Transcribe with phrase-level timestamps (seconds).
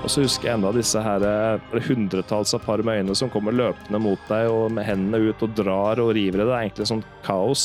[0.00, 3.52] Og så husker jeg enda disse her eh, hundretalls av par med øyne som kommer
[3.52, 6.46] løpende mot deg og med hendene ut og drar og river i det.
[6.48, 7.64] Det er egentlig sånn kaos.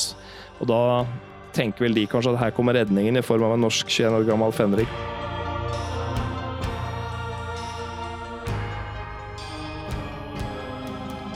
[0.59, 0.79] Og da
[1.55, 4.27] tenker vel de kanskje at her kommer redningen i form av en norsk 21 år
[4.27, 4.91] gammel fenrik.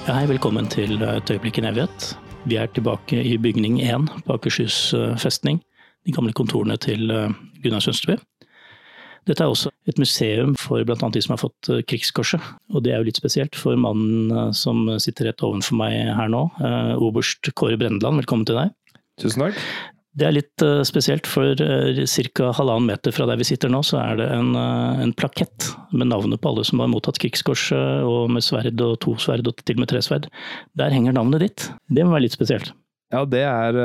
[0.03, 2.09] Ja, hei, velkommen til Et øyeblikk i evighet.
[2.49, 5.63] Vi er tilbake i bygning 1 på Akershus eh, festning.
[6.03, 7.31] De gamle kontorene til eh,
[7.63, 8.19] Gunnar Sønsteby.
[9.29, 10.97] Dette er også et museum for bl.a.
[11.13, 12.41] de som har fått eh, Krigskorset.
[12.73, 16.31] Og det er jo litt spesielt for mannen eh, som sitter rett ovenfor meg her
[16.33, 18.23] nå, eh, oberst Kåre Brendeland.
[18.23, 18.73] Velkommen til deg.
[19.21, 19.63] Tusen takk.
[20.19, 22.47] Det er litt spesielt, for ca.
[22.57, 26.41] halvannen meter fra der vi sitter nå, så er det en, en, plakett med navnet
[26.41, 29.85] på alle som har mottatt krigskorset, og med sverd og to sverd og til og
[29.85, 30.25] med tre sverd.
[30.81, 31.67] Der henger navnet ditt.
[31.93, 32.73] Det må være litt spesielt.
[33.13, 33.79] Ja, det er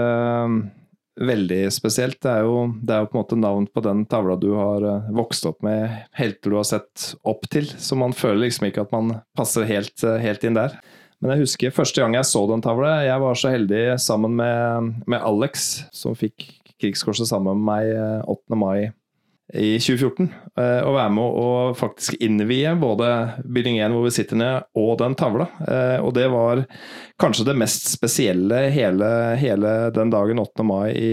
[1.20, 2.18] veldig spesielt.
[2.22, 4.86] Det er, jo, det er, jo, på en måte navn på den tavla du har
[4.88, 7.68] eh, vokst opp med, helter du har sett opp til.
[7.70, 10.76] Så man føler liksom ikke at man passer helt, eh, helt inn der.
[11.22, 12.98] Men jeg husker første gang jeg så den tavla.
[13.06, 16.50] Jeg var så heldig sammen med, med Alex, som fikk
[16.82, 18.58] Krigskorset sammen med meg 8.
[18.58, 19.03] mai mai
[19.52, 23.08] i 2014 eh, å være med og faktisk innvie både
[23.44, 25.46] bygning 1 hvor vi sitter ned, og den tavla.
[25.68, 26.62] Eh, og det var
[27.20, 29.10] kanskje det mest spesielle hele,
[29.40, 30.64] hele den dagen 8.
[30.66, 31.12] mai i,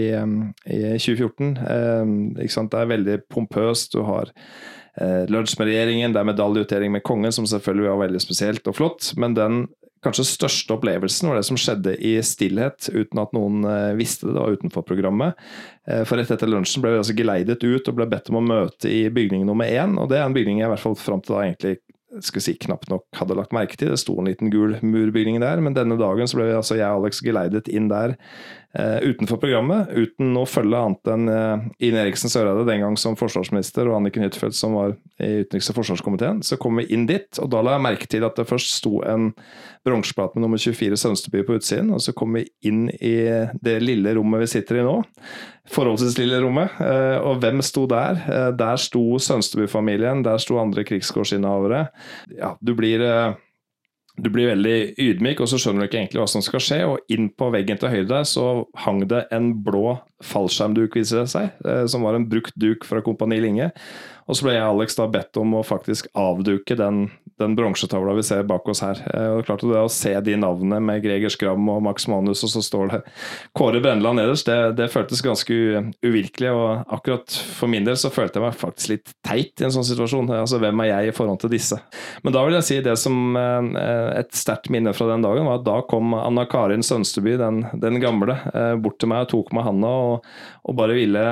[0.64, 1.52] i 2014.
[1.60, 3.92] Eh, det er veldig pompøst.
[3.92, 4.32] Du har
[5.32, 9.12] lunsj med regjeringen, det er medaljeutdeling med kongen, som selvfølgelig var veldig spesielt og flott.
[9.16, 9.62] Men den
[10.02, 14.34] kanskje største opplevelsen var det som skjedde i stillhet, uten at noen eh, visste det.
[14.34, 15.38] Det var utenfor programmet.
[15.86, 18.44] Eh, for rett etter lunsjen ble vi altså geleidet ut og ble bedt om å
[18.44, 19.96] møte i bygning nummer én.
[20.02, 21.78] Og det er en bygning jeg i hvert fall fram til da egentlig
[22.20, 23.92] skal si, knapt nok hadde lagt merke til.
[23.92, 26.90] Det sto en liten gul murbygning der, men denne dagen så ble vi, altså jeg
[26.90, 28.18] og Alex geleidet inn der
[28.72, 33.84] utenfor programmet, uten å følge annet enn uh, Ine Eriksen Søreide den gang som forsvarsminister,
[33.84, 36.40] og Anniken Huitfeldt som var i utenriks- og forsvarskomiteen.
[36.46, 39.02] Så kom vi inn dit, og da la jeg merke til at det først sto
[39.04, 39.30] en
[39.84, 43.16] bronseplate med nummer 24 Sønsteby på utsiden, og så kom vi inn i
[43.60, 45.02] det lille rommet vi sitter i nå
[45.70, 46.74] forholdsvis lille rommet.
[46.82, 48.18] Eh, og hvem sto der?
[48.26, 51.86] Eh, der sto Sønsteby-familien, der sto andre krigsgårdsinnehavere.
[52.38, 53.38] Ja, du blir eh,
[54.20, 56.80] du blir veldig ydmyk, og så skjønner du ikke egentlig hva som skal skje.
[56.84, 58.46] Og inn på veggen til høyre så
[58.84, 63.40] hang det en blå fallskjermduk, viser det seg, som var en brukt duk fra Kompani
[63.42, 63.70] Linge.
[64.28, 67.06] Og så ble jeg Alex da bedt om å faktisk avduke den,
[67.40, 69.00] den bronsetavla vi ser bak oss her.
[69.06, 72.42] Og det er klart det Å se de navnene med Greger Skram og Max Manus,
[72.46, 73.00] og så står det
[73.58, 75.54] Kåre Brenneland nederst, det, det, føltes ganske
[76.04, 76.52] uvirkelig.
[76.52, 79.86] Og akkurat for min del så følte jeg meg faktisk litt teit i en sånn
[79.88, 80.30] situasjon.
[80.40, 81.78] Altså hvem er jeg i forhold til disse?
[82.24, 83.70] Men da vil jeg si det som eh,
[84.22, 88.00] et sterkt minne fra den dagen, var at da kom Anna Karin Sønsteby, den, den
[88.02, 90.32] gamle, eh, bort til meg og tok meg handa og,
[90.68, 91.22] og bare ville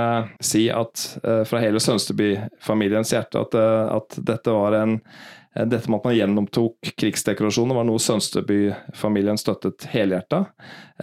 [0.45, 1.07] si at
[1.47, 6.05] fra hele Sønsteby-familien familiens hjerte at, eh, at dette var en eh, dette med at
[6.07, 10.45] man gjennomtok krigsdekorasjoner, var noe Sønsteby-familien støttet helhjerta.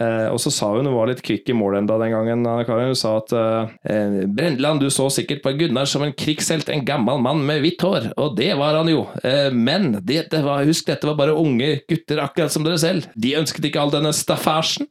[0.00, 2.94] Eh, og så sa hun, hun var litt kvikk i mål enda den gangen, Karin,
[2.94, 7.20] hun sa at eh, Brendeland, du så sikkert på Gunnar som en krigshelt, en gammel
[7.24, 9.04] mann med hvitt hår, og det var han jo.
[9.20, 13.10] Eh, men det, det var, husk, dette var bare unge gutter, akkurat som dere selv.
[13.20, 14.88] De ønsket ikke all denne staffasjen.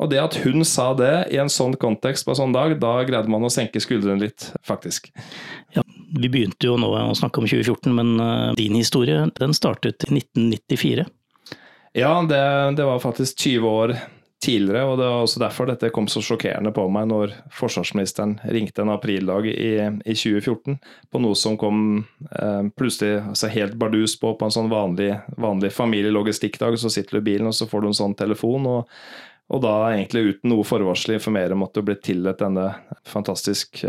[0.00, 2.94] Og det at hun sa det i en sånn kontekst på en sånn dag, da
[3.08, 5.10] greide man å senke skuldrene litt, faktisk.
[5.76, 10.04] Ja, vi begynte jo nå å snakke om 2014, men uh, din historie den startet
[10.08, 11.06] i 1994?
[11.92, 12.42] Ja, det,
[12.76, 13.94] det, var faktisk 20 år
[14.42, 18.82] tidligere, og det var også derfor dette kom så sjokkerende på meg når forsvarsministeren ringte
[18.82, 20.78] en aprildag i, i 2014
[21.12, 21.82] på noe som kom
[22.32, 26.80] eh, plutselig altså helt bardus på på en sånn vanlig, vanlig familielogistikkdag.
[26.80, 28.66] Så sitter du i bilen, og så får du en sånn telefon.
[28.72, 28.96] og
[29.52, 32.70] og da egentlig uten noe forvarsel informere om at du ble tildelt denne
[33.04, 33.82] fantastisk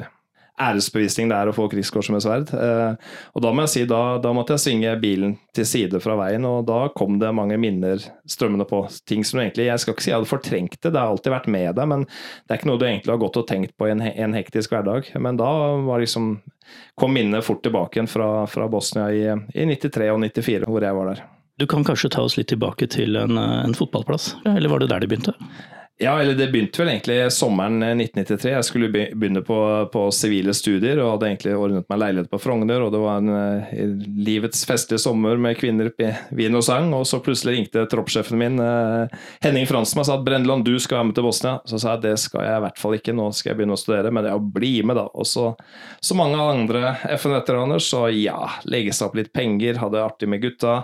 [0.61, 2.51] æresbevisning det er å få krigskorset med sverd.
[2.53, 6.17] Eh, og da må jeg si, da, da, måtte jeg svinge bilen til side fra
[6.19, 8.83] veien, og da kom det mange minner strømmende på.
[9.09, 11.51] Ting som egentlig Jeg skal ikke si jeg hadde fortrengt det, det har alltid vært
[11.53, 13.93] med deg, men det er ikke noe du egentlig har gått og tenkt på i
[13.95, 15.09] en, en hektisk hverdag.
[15.17, 15.51] Men da
[15.99, 16.35] liksom
[16.99, 19.23] kom minnet fort tilbake igjen fra, fra Bosnia i,
[19.57, 21.23] i 93 og 94, hvor jeg var der.
[21.61, 25.03] Du kan kanskje ta oss litt tilbake til en, en fotballplass, eller var det der
[25.03, 25.35] det begynte?
[26.01, 28.49] Ja, eller det begynte vel egentlig sommeren 1993.
[28.49, 32.81] Jeg skulle begynne på, sivile studier og hadde egentlig ordnet meg leilighet på Frogner.
[32.81, 33.75] Og det var en uh,
[34.25, 35.91] livets festlige sommer med kvinner,
[36.33, 36.89] vin og sang.
[36.97, 39.05] Og så plutselig ringte troppssjefen min, uh,
[39.45, 41.55] Henning Fransen, og sa at Brendeland, du skal være med til Bosnia.
[41.69, 43.83] Så sa jeg det skal jeg i hvert fall ikke, nå skal jeg begynne å
[43.83, 44.15] studere.
[44.17, 45.05] Men ja, bli med, da.
[45.13, 45.51] Og så,
[46.01, 50.41] så mange andre FN-veteraner, så ja, legge seg opp litt penger, ha det artig med
[50.41, 50.79] gutta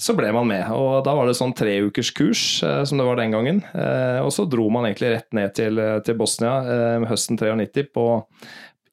[0.00, 0.64] så ble man med.
[0.72, 3.60] og Da var det sånn treukers kurs, eh, som det var den gangen.
[3.74, 8.06] Eh, og så dro man egentlig rett ned til, eh, til Bosnia høsten 93 på,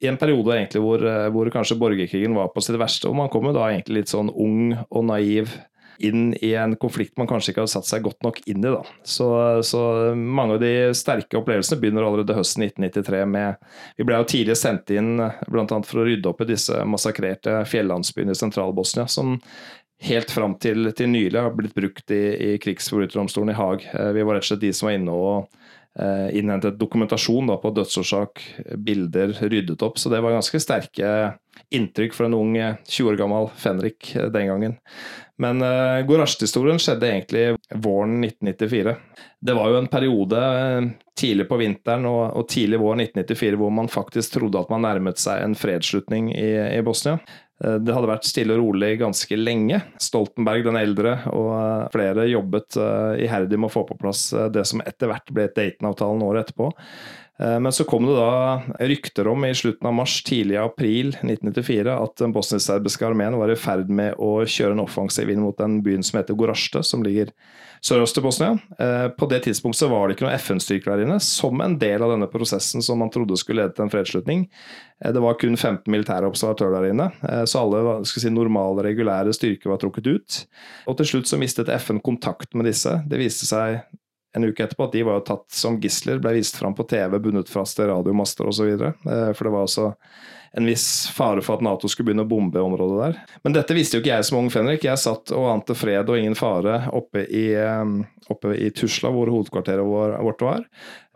[0.00, 1.02] i en periode egentlig hvor,
[1.34, 3.08] hvor, kanskje borgerkrigen var på sitt verste.
[3.08, 5.56] Og man kom jo da egentlig litt sånn ung og naiv
[5.98, 8.70] inn i en konflikt man kanskje ikke hadde satt seg godt nok inn i.
[8.70, 8.82] da.
[9.02, 9.26] Så,
[9.66, 9.80] så
[10.14, 14.92] mange av de sterke opplevelsene begynner allerede høsten 1993 med Vi ble jo tidlig sendt
[14.94, 15.66] inn bl.a.
[15.66, 19.36] for å rydde opp i disse massakrerte fjellandsbyene i Sentral-Bosnia, som
[20.00, 22.22] helt fram til, til, nylig har blitt brukt i,
[22.52, 23.88] i krigsforbryterdomstolen i Haag.
[23.92, 25.48] Eh, vi var rett og slett de som var inne og
[25.98, 28.44] eh, innhentet dokumentasjon da, på dødsårsak,
[28.86, 29.98] bilder ryddet opp.
[29.98, 31.14] Så det var ganske sterke
[31.74, 34.78] inntrykk for en ung 20 eh, år gammel Fenrik den gangen.
[35.38, 37.42] Men uh, Gorazd-historien skjedde egentlig
[37.78, 38.94] våren 1994.
[39.38, 40.40] Det var jo en periode
[41.18, 45.22] tidlig på vinteren og, og tidlig vår 1994 hvor man faktisk trodde at man nærmet
[45.22, 47.20] seg en fredsslutning i, i Bosnia.
[47.64, 49.80] Eh, det hadde vært stille og rolig ganske lenge.
[50.02, 54.66] Stoltenberg den eldre og eh, flere jobbet eh, iherdig med å få på plass det
[54.68, 56.72] som etter hvert ble Dayton-avtalen året etterpå.
[57.38, 61.92] Men så kom det da rykter om i slutten av mars, tidlig i april 1994
[61.94, 65.76] at den bosnisk-serbiske armeen var i ferd med å kjøre en offensiv inn mot den
[65.86, 67.30] byen som heter Gorazde, som ligger
[67.84, 68.54] sørøst i Bosnia.
[68.78, 72.14] Eh, på det tidspunktet var det ikke noen FN-styrker der inne, som en del av
[72.14, 74.46] denne prosessen som man trodde skulle lede til en fredsslutning.
[75.04, 79.34] Eh, det var kun 15 militære observatører der inne, eh, så alle si, normale, regulære
[79.36, 80.42] styrker var trukket ut.
[80.90, 82.98] Og til slutt så mistet FN kontakt med disse.
[83.08, 83.82] Det viste seg
[84.36, 87.48] en uke etterpå at de var tatt som gisler, ble vist fram på TV, bundet
[87.50, 88.74] fast til radiomaster osv.
[89.02, 89.92] For det var altså
[90.52, 93.18] en viss fare for at Nato skulle begynne å bombe området der.
[93.44, 94.86] Men dette visste jo ikke jeg som ung Fenrik.
[94.86, 97.46] Jeg satt og ante fred og ingen fare oppe i,
[98.32, 100.64] oppe i Tusla, hvor hovedkvarteret vårt var.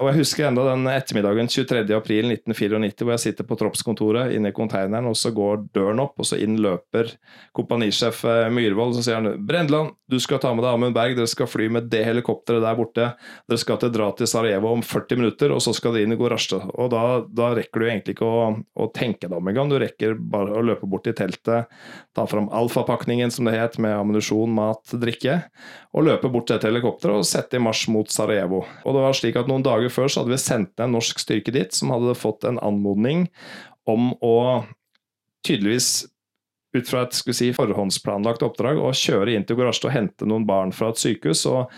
[0.02, 5.06] Og jeg husker enda den ettermiddagen 23.4.1994 hvor jeg sitter på troppskontoret inne i konteineren,
[5.06, 7.12] og så går døren opp, og så inn løper
[7.54, 11.30] kompanisjef eh, Myhrvold, så sier han Brendeland, du skal ta med deg Amund Berg, dere
[11.30, 13.06] skal fly med det helikopteret der borte.
[13.48, 16.18] Dere skal til dra til Sarajevo om 40 minutter, og så skal dere inn i
[16.20, 16.58] Gorazde.
[16.74, 19.70] Og da, da, rekker du egentlig ikke å, å tenke deg om engang.
[19.70, 21.70] Du rekker bare å løpe bort til teltet,
[22.12, 25.38] ta fram alfapakningen, som det het, med ammunisjon, mat, drikke,
[25.94, 28.64] og løpe bort til et helikopter og sette i marsj mot Sarajevo.
[28.82, 31.20] Og det var slik at noen dager før så hadde vi sendt ned en norsk
[31.22, 33.28] styrke dit som hadde fått en anmodning
[33.88, 34.36] om å
[35.46, 36.06] tydeligvis
[36.72, 40.72] ut fra et si, forhåndsplanlagt oppdrag å kjøre inn til Gorazde og hente noen barn
[40.72, 41.44] fra et sykehus.
[41.50, 41.68] og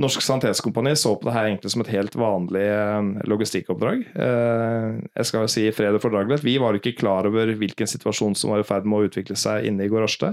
[0.00, 4.02] Norsk Sanitetskompani så på det her egentlig som et helt vanlig eh, logistikkoppdrag.
[4.10, 6.46] Eh, jeg skal si fred og fordragelighet.
[6.46, 9.68] Vi var ikke klar over hvilken situasjon som var i ferd med å utvikle seg
[9.70, 10.32] inne i Gorazde.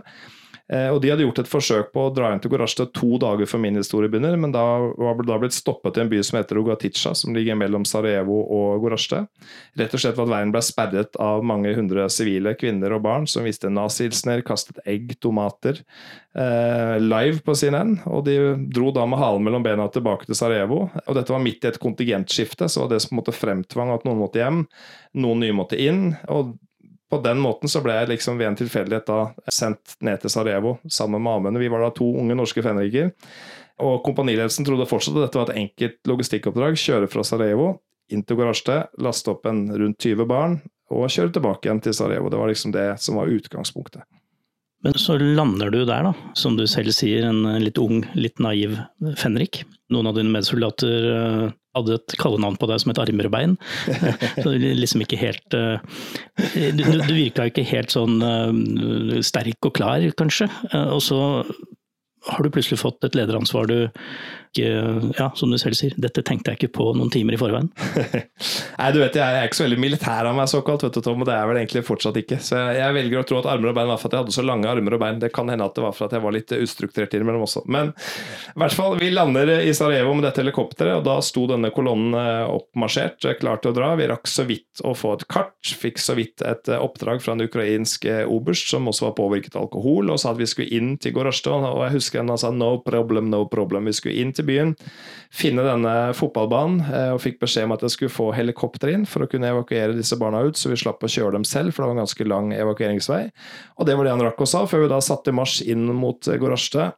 [0.67, 3.47] Eh, og De hadde gjort et forsøk på å dra inn til Gorasjta to dager
[3.47, 4.63] før min historie begynner, men da
[4.99, 8.83] var da blitt stoppet i en by som heter Ogatica, som ligger mellom Sarajevo og
[8.83, 9.23] Gorasjta.
[9.79, 13.29] Rett og slett for at veien ble sperret av mange hundre sivile kvinner og barn
[13.31, 15.79] som viste nazihilsener, kastet egg, tomater,
[16.35, 18.01] eh, live på CNN.
[18.11, 20.89] Og de dro da med halen mellom bena tilbake til Sarajevo.
[21.05, 23.95] Og dette var midt i et kontingentskifte, så var det som på en måte fremtvang
[23.95, 24.65] at noen måtte hjem,
[25.15, 26.17] noen nye måtte inn.
[26.27, 26.57] og
[27.09, 30.77] på den måten så ble jeg liksom ved en tilfeldighet da sendt ned til Sarajevo
[30.91, 31.61] sammen med Amund.
[31.61, 33.13] Vi var da to unge norske fenriker.
[33.83, 36.79] Og kompaniledelsen trodde fortsatt at dette var et enkelt logistikkoppdrag.
[36.81, 37.75] Kjøre fra Sarajevo
[38.11, 40.59] inn til garasje, laste opp en rundt 20 barn
[40.95, 42.31] og kjøre tilbake igjen til Sarajevo.
[42.31, 44.03] Det var liksom det som var utgangspunktet.
[44.85, 46.13] Men så lander du der, da.
[46.37, 48.77] Som du selv sier, en litt ung, litt naiv
[49.17, 49.63] fenrik.
[49.93, 51.45] Noen av dine medsoldater eh,
[51.77, 53.29] hadde et kallenavn på deg som het armer
[54.43, 55.77] Så liksom ikke helt uh,
[56.53, 60.49] Du, du virka ikke helt sånn uh, sterk og klar, kanskje.
[60.73, 61.19] Og så
[62.27, 63.77] har du plutselig fått et lederansvar du
[64.49, 67.69] ikke Ja, som du selv sier, dette tenkte jeg ikke på noen timer i forveien.
[68.79, 71.23] Nei, du vet, jeg er ikke så veldig militær av meg, såkalt, vet du, Tom,
[71.23, 72.39] og det er vel egentlig fortsatt ikke.
[72.43, 74.35] Så jeg, jeg velger å tro at armer og bein var for at jeg hadde
[74.37, 75.21] så lange armer og bein.
[75.21, 77.63] Det kan hende at det var for at jeg var litt ustrukturert innimellom også.
[77.71, 81.71] Men i hvert fall, vi lander i Sarajevo med dette helikopteret, og da sto denne
[81.75, 82.15] kolonnen
[82.47, 83.93] oppmarsjert, klar til å dra.
[83.99, 87.45] Vi rakk så vidt å få et kart, fikk så vidt et oppdrag fra en
[87.45, 91.15] ukrainsk oberst som også var påvirket av alkohol, og sa at vi skulle inn til
[91.17, 93.89] Gorosjtov, Og jeg husker han sa no problem, no problem.
[93.89, 94.73] Vi skulle inn til byen,
[95.33, 99.25] finne denne fotballbanen, eh, og fikk beskjed om at jeg skulle få helikopter inn for
[99.25, 101.91] å kunne evakuere disse barna ut, så vi slapp å kjøre dem selv, for det
[101.91, 103.23] var en ganske lang evakueringsvei.
[103.77, 106.31] Og det var det han rakk å sa, før vi da satte marsj inn mot
[106.39, 106.91] Gorasjte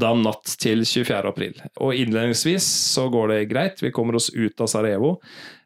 [0.00, 1.20] da natt til 24.
[1.28, 1.58] april.
[1.82, 5.16] Og innledningsvis så går det greit, vi kommer oss ut av Sarajevo.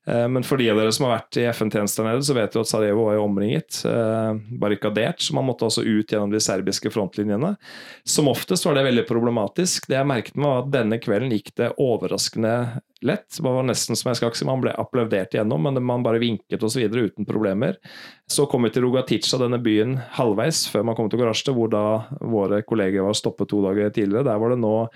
[0.08, 2.62] Eh, men for de av dere som har vært i FN-tjenester nede, så vet du
[2.62, 5.20] at Sarajevo var jo omringet, eh, barrikadert.
[5.20, 7.56] Så man måtte altså ut gjennom de serbiske frontlinjene.
[8.04, 9.88] Som oftest var det veldig problematisk.
[9.88, 12.54] Det jeg merket meg, var at denne kvelden gikk det overraskende
[13.02, 13.36] lett.
[13.36, 16.22] Det var nesten som jeg skal ikke si, Man ble applaudert igjennom, men man bare
[16.22, 16.88] vinket osv.
[16.88, 17.76] uten problemer.
[18.26, 22.08] Så kom vi til Rogatica, denne byen, halvveis før man kom til Gorasjte, hvor da
[22.20, 24.24] våre kolleger var stoppet to dager tidligere.
[24.24, 24.88] Der var det nå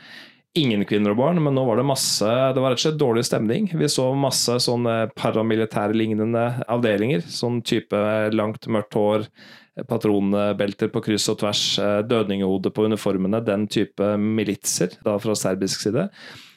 [0.58, 3.24] ingen kvinner og barn, men nå var det masse Det var rett og slett dårlig
[3.28, 3.70] stemning.
[3.72, 7.24] Vi så masse sånne paramilitærlignende avdelinger.
[7.24, 7.98] Sånn type
[8.34, 9.26] langt, mørkt hår,
[9.88, 11.64] patronbelter på kryss og tvers,
[12.08, 13.40] dødninghode på uniformene.
[13.44, 16.10] Den type militser da fra serbisk side.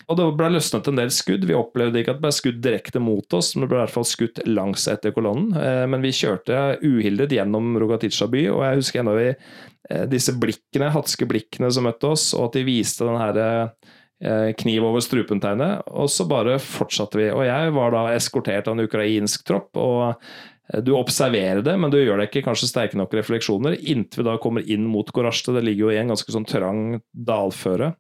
[0.06, 1.48] Og det ble løsnet en del skudd.
[1.50, 3.96] Vi opplevde ikke at det ble skudd direkte mot oss, men det ble i hvert
[3.96, 5.56] fall skutt langs etter kolonnen.
[5.90, 9.75] Men vi kjørte uhildet gjennom Rogatica by, og jeg husker ennå vi Eh,
[10.10, 13.38] disse blikkene, hatske blikkene som møtte oss, og at de viste den her
[14.24, 15.86] eh, kniv over strupen-tegnet.
[15.94, 17.30] Og så bare fortsatte vi.
[17.34, 19.72] Og jeg var da eskortert av en ukrainsk tropp.
[19.78, 24.24] og eh, du observerer det, men du gjør det ikke kanskje sterke nok refleksjoner inntil
[24.24, 25.54] vi da kommer inn mot Gorasjte.
[25.54, 27.94] Det ligger jo i en ganske sånn trang dalføre.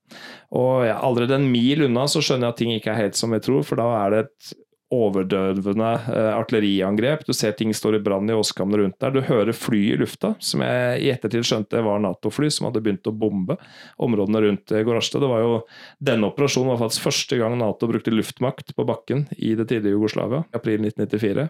[0.57, 3.35] Og ja, allerede en mil unna så skjønner jeg at ting ikke er helt som
[3.35, 4.55] vi tror, for da er det et
[4.95, 7.25] overdøvende eh, artilleriangrep.
[7.27, 9.13] Du ser ting står i brann i åskammene rundt der.
[9.15, 13.09] Du hører fly i lufta, som jeg i ettertid skjønte var Nato-fly som hadde begynt
[13.09, 13.59] å bombe
[14.01, 15.59] områdene rundt eh, Det var jo,
[15.99, 20.45] Denne operasjonen var faktisk første gang Nato brukte luftmakt på bakken i det tidlige Jugoslavia,
[20.55, 21.49] april 1994.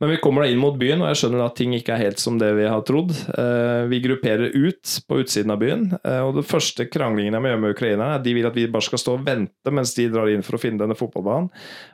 [0.00, 2.20] Men vi kommer da inn mot byen, og jeg skjønner at ting ikke er helt
[2.20, 3.12] som det vi har trodd.
[3.12, 7.50] Eh, vi grupperer ut på utsiden av byen, eh, og den første kranglingen jeg må
[7.50, 9.92] gjøre med ukrainerne, er at de vil at vi bare skal stå og vente mens
[9.94, 11.50] de drar inn for å finne denne fotballbanen.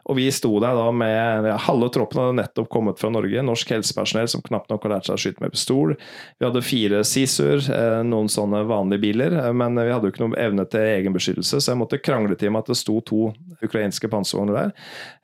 [0.08, 3.74] Og vi sto der da med ja, Halve troppen hadde nettopp kommet fra Norge, norsk
[3.74, 5.96] helsepersonell som knapt nok har lært seg å skyte med pistol.
[6.38, 10.38] Vi hadde fire Sisur, eh, noen sånne vanlige biler, men vi hadde jo ikke noen
[10.38, 14.62] evne til egenbeskyttelse, så jeg måtte krangle til med at det sto to ukrainske panservogner
[14.62, 14.74] der.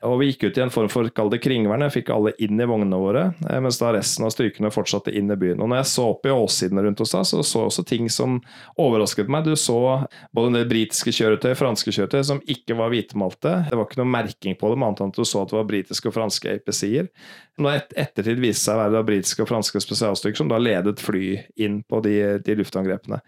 [0.05, 2.61] Og vi gikk ut i en form for, kall det kringvern, jeg fikk alle inn
[2.61, 5.61] i i vognene våre, eh, mens da resten av styrkene fortsatte inn i byen.
[5.63, 8.11] Og når jeg så opp i åssidene rundt oss da, så så jeg også ting
[8.13, 8.41] som
[8.81, 9.47] overrasket meg.
[9.47, 9.79] Du så
[10.35, 13.57] både en del britiske kjøretøy, franske kjøretøy, som ikke var hvitemalte.
[13.71, 15.69] Det var ikke noe merking på dem, annet enn at du så at det var
[15.71, 17.11] britiske og franske APC-er.
[17.61, 21.37] Når et ettertid viste seg å være britiske og franske spesialstyrker som da ledet fly
[21.61, 23.21] inn på de, de luftangrepene.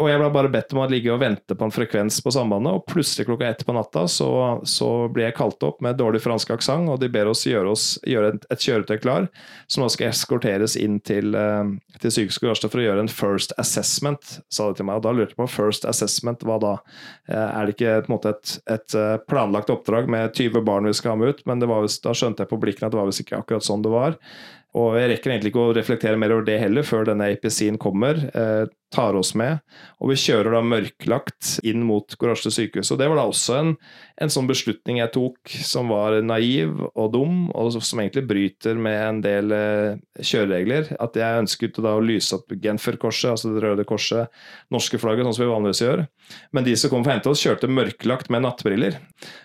[0.00, 2.78] Og jeg ble bare bedt om å ligge og vente på en frekvens på sambandet,
[2.78, 4.28] og plutselig klokka ett på natta så,
[4.64, 7.84] så ble jeg kalt opp med dårlig fransk aksent, og de ber oss gjøre, oss,
[8.08, 9.28] gjøre et, et, kjøretøy klar,
[9.68, 11.68] som da skal eskorteres inn til, uh,
[12.00, 15.02] til sykehuset for å gjøre en first assessment, sa de til meg.
[15.02, 16.72] Og da lurte jeg på first assessment, hva da?
[17.28, 20.88] Uh, er det ikke på en måte et, et uh, planlagt oppdrag med 20 barn
[20.88, 21.44] vi skal ha med ut?
[21.50, 23.92] Men var, da skjønte jeg på blikkene at det var visst ikke akkurat sånn det
[23.92, 24.16] var.
[24.78, 28.22] Og jeg rekker egentlig ikke å reflektere mer over det heller, før denne APC-en kommer.
[28.32, 29.60] Eh, tar oss med.
[30.02, 32.92] Og vi kjører da mørklagt inn mot Gorasjte sykehus.
[32.92, 33.72] Og det var da også en,
[34.20, 38.98] en, sånn beslutning jeg tok som var naiv og dum, og som egentlig bryter med
[39.00, 40.92] en del eh, kjøreregler.
[41.02, 44.32] At jeg ønsket da å lyse opp Genfer-korset, altså det røde korset,
[44.72, 46.04] norske flagget, sånn som vi vanligvis gjør.
[46.52, 48.98] Men de som kom for å hente oss, kjørte mørklagt med nattbriller.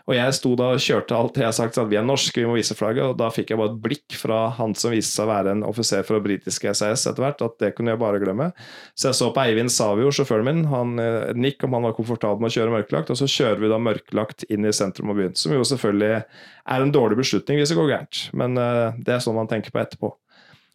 [0.08, 2.48] Og jeg sto da og kjørte alt jeg har sagt, at vi er norske, vi
[2.50, 3.12] må vise flagget.
[3.12, 5.66] Og da fikk jeg bare et blikk fra han som viste seg å være en
[5.68, 8.52] offiser fra britiske SAS etter hvert, at det kunne jeg bare glemme.
[8.96, 12.42] Så jeg så på Eivind Savio, sjåføren min, han nikk Nick, om han var komfortabel
[12.42, 13.12] med å kjøre mørklagt.
[13.14, 16.86] Og så kjører vi da mørklagt inn i sentrum av byen, som jo selvfølgelig er
[16.86, 18.24] en dårlig beslutning hvis det går gærent.
[18.38, 20.10] Men uh, det er sånn man tenker på etterpå.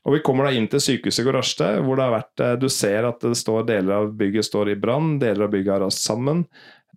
[0.02, 2.68] Og Vi kommer da inn til sykehuset i Gorasjte, hvor det har vært, eh, du
[2.72, 6.02] ser at det står deler av bygget står i brann, deler av bygget har rast
[6.02, 6.42] sammen.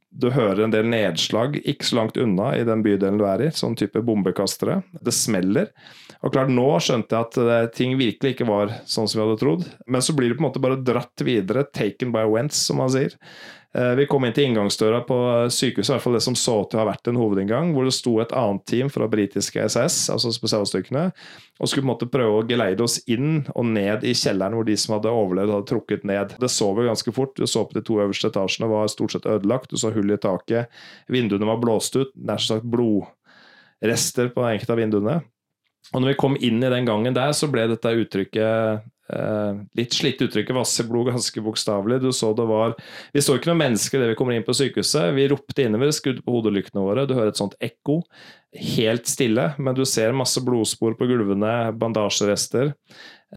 [0.10, 3.52] Du hører en del nedslag ikke så langt unna i den bydelen du er i,
[3.54, 4.80] sånn type bombekastere.
[5.06, 5.70] Det smeller.
[6.26, 9.42] Og klart, Nå skjønte jeg at eh, ting virkelig ikke var sånn som vi hadde
[9.44, 9.68] trodd.
[9.86, 12.90] Men så blir det på en måte bare dratt videre, taken by Wentz, som man
[12.90, 13.14] sier.
[13.76, 15.16] Eh, vi kom inn til inngangsdøra på
[15.52, 17.94] sykehuset, i hvert fall det som så til å ha vært en hovedinngang, hvor det
[17.94, 21.10] sto et annet team fra britiske SS, altså spesialstyrkene,
[21.60, 24.66] og skulle på en måte prøve å geleide oss inn og ned i kjelleren hvor
[24.66, 26.34] de som hadde overlevd, hadde trukket ned.
[26.40, 27.36] Det så vi ganske fort.
[27.36, 29.70] Du så på de to øverste etasjene var stort sett ødelagt.
[29.70, 30.72] Du så hull i taket.
[31.12, 32.16] Vinduene var blåst ut.
[32.16, 35.22] Nær sagt blodrester på enkelte av vinduene.
[35.94, 39.94] Og når vi kom inn i den gangen der, så ble dette uttrykket eh, Litt
[39.94, 42.00] slitt uttrykket 'vasseblod' ganske bokstavelig.
[42.02, 42.74] Du så det var
[43.14, 45.14] Vi så ikke noen mennesker idet vi kommer inn på sykehuset.
[45.16, 47.06] Vi ropte innover, skudd på hodelyktene våre.
[47.06, 48.02] Du hører et sånt ekko.
[48.56, 52.74] Helt stille, men du ser masse blodspor på gulvene, bandasjerester.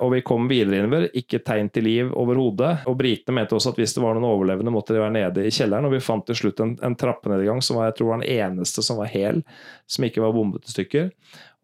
[0.04, 2.84] Og vi kom videre innover, ikke tegn til liv overhodet.
[2.90, 5.52] Og britene mente også at hvis det var noen overlevende, måtte de være nede i
[5.54, 5.88] kjelleren.
[5.88, 8.84] Og vi fant til slutt en, en trappenedgang som var, jeg tror var den eneste
[8.84, 9.42] som var hel,
[9.90, 11.12] som ikke var bombet i stykker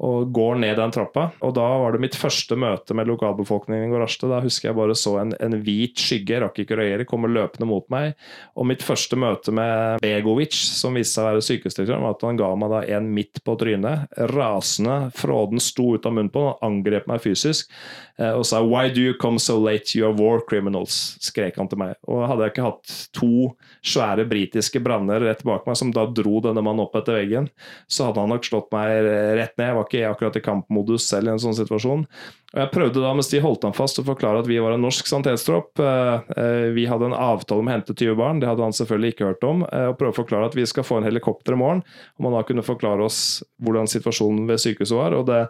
[0.03, 1.29] og går ned den trappa.
[1.47, 4.26] Og da var det mitt første møte med lokalbefolkningen i Gorazde.
[4.31, 7.69] Da husker jeg bare så en, en hvit skygge, rakk ikke å reagere, komme løpende
[7.71, 8.17] mot meg.
[8.59, 12.41] Og mitt første møte med Begovic, som viste seg å være sykehusdirektør, var at han
[12.41, 14.11] ga meg da en midt på trynet.
[14.35, 14.99] Rasende.
[15.14, 17.71] Fråden sto ut av munnen på han, angrep meg fysisk
[18.18, 21.78] og sa 'Why do you come so late, you are war criminals', skrek han til
[21.78, 21.94] meg.
[22.09, 26.40] Og hadde jeg ikke hatt to svære britiske branner rett bak meg, som da dro
[26.40, 27.49] denne mannen opp etter veggen,
[27.88, 28.90] så hadde han nok slått meg
[29.38, 29.66] rett ned.
[29.66, 32.06] Jeg var var ikke akkurat i kampmodus selv i en sånn situasjon.
[32.54, 34.84] Og Jeg prøvde da, mens de holdt ham fast, å forklare at vi var en
[34.87, 35.80] norsk sanitetstropp.
[35.82, 39.11] Eh, eh, vi hadde en avtale om å hente 20 barn, det hadde han selvfølgelig
[39.11, 39.64] ikke hørt om.
[39.66, 41.82] Eh, og prøve å forklare at vi skal få en helikopter i morgen,
[42.14, 43.18] om han da kunne forklare oss
[43.58, 45.18] hvordan situasjonen ved sykehuset var.
[45.18, 45.40] Og, det,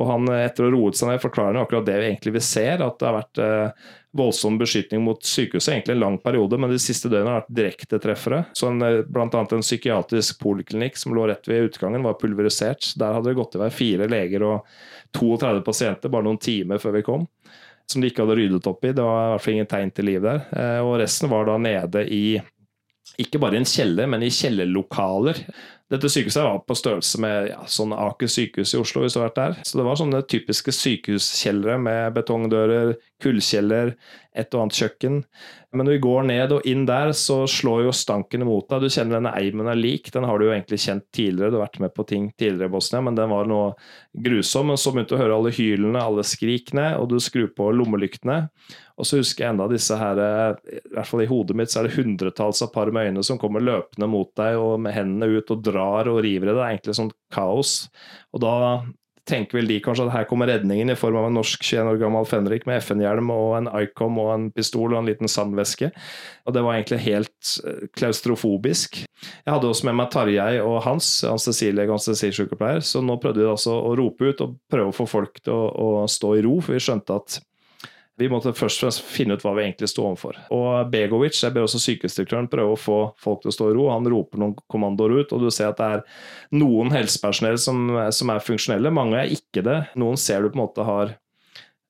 [0.00, 2.80] og han, etter å ha roet seg ned, forklarer han akkurat det vi egentlig ser,
[2.80, 3.44] at det har vært
[4.14, 8.44] voldsom beskytning mot sykehuset egentlig en lang periode, men de siste døgnene har vært direktetreffere.
[8.62, 12.92] Annet en psykiatrisk poliklinikk som lå rett ved utgangen, var pulverisert.
[13.00, 14.70] Der hadde det gått i vei fire leger og
[15.14, 17.28] 32 pasienter bare noen timer før vi kom.
[17.90, 18.94] Som de ikke hadde ryddet opp i.
[18.96, 20.44] Det var i hvert fall ingen tegn til liv der.
[20.56, 22.24] Eh, og resten var da nede i
[23.20, 25.42] ikke bare i en kjeller, men i kjellerlokaler.
[25.94, 29.28] Dette sykehuset var på størrelse med ja, sånn Aker sykehus i Oslo, hvis du har
[29.28, 29.58] vært der.
[29.62, 33.94] Så det var sånne typiske sykehuskjellere med betongdører, kullkjeller,
[34.34, 35.20] et og annet kjøkken.
[35.74, 38.82] Men når vi går ned og inn der, så slår jo stanken imot deg.
[38.82, 40.10] Du kjenner denne eimen er lik.
[40.14, 42.74] Den har du jo egentlig kjent tidligere, du har vært med på ting tidligere i
[42.74, 43.72] Bosnia, men den var noe
[44.26, 44.70] grusom.
[44.70, 48.44] Men så begynte du å høre alle hylene, alle skrikene, og du skrur på lommelyktene.
[48.94, 50.20] Og så husker jeg enda disse her,
[50.70, 53.40] i hvert fall i hodet mitt, så er det hundretalls av par med øyne som
[53.42, 56.58] kommer løpende mot deg og med hendene ut og drar og river i det.
[56.58, 57.78] Det er egentlig sånn kaos.
[58.34, 58.54] Og da
[59.28, 62.00] tenker vel de kanskje at her kommer redningen i form av en norsk 21 år
[62.02, 65.88] gammel fenrik med FN-hjelm og en Icom og en pistol og en liten sandveske.
[66.44, 69.00] Og det var egentlig helt eh, klaustrofobisk.
[69.06, 73.48] Jeg hadde også med meg Tarjei og Hans, Hans Cecilie, anestesisykepleier, så nå prøvde vi
[73.48, 76.58] altså å rope ut og prøve å få folk til å, å stå i ro,
[76.60, 77.40] for vi skjønte at
[78.20, 80.38] vi måtte først og fremst finne ut hva vi egentlig sto overfor.
[80.54, 83.88] Og Begovic, jeg ber også sykehusdirektøren prøve å få folk til å stå i ro.
[83.90, 86.06] Han roper noen kommandoer ut, og du ser at det er
[86.60, 88.94] noen helsepersonell som, som er funksjonelle.
[88.94, 89.80] Mange er ikke det.
[89.98, 91.16] Noen ser du på en måte har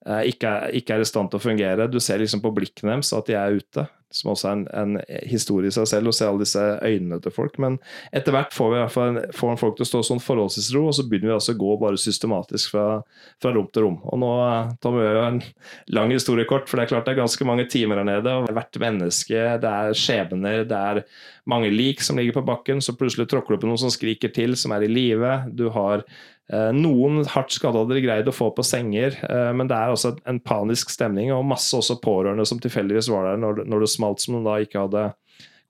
[0.05, 1.89] Eh, ikke er, ikke er, i stand til å fungere.
[1.89, 5.21] Du ser liksom på blikkene deres at de er ute, som også er en, en
[5.29, 7.59] historie i seg selv, å se alle disse øynene til folk.
[7.63, 7.79] Men
[8.15, 10.87] etter hvert får vi i hvert fall får folk til å stå sånn forholdsvis ro,
[10.91, 12.87] og så begynner vi altså å gå bare systematisk fra,
[13.43, 13.99] fra rom til rom.
[14.11, 14.33] Og nå
[14.85, 15.41] tar vi jo en
[15.99, 18.37] lang historie kort, for det er klart det er ganske mange timer her nede.
[18.39, 21.03] og Hvert menneske, det er skjebner, det er
[21.51, 24.57] mange lik som ligger på bakken, så plutselig tråkker du på noen som skriker til,
[24.57, 25.35] som er i live.
[25.53, 26.07] Du har
[26.53, 30.15] noen hardt skadde hadde de greid å få på senger, eh, men det er også
[30.29, 34.37] en panisk stemning, og masse også pårørende som tilfeldigvis var der når, det smalt, som
[34.37, 35.07] de da ikke hadde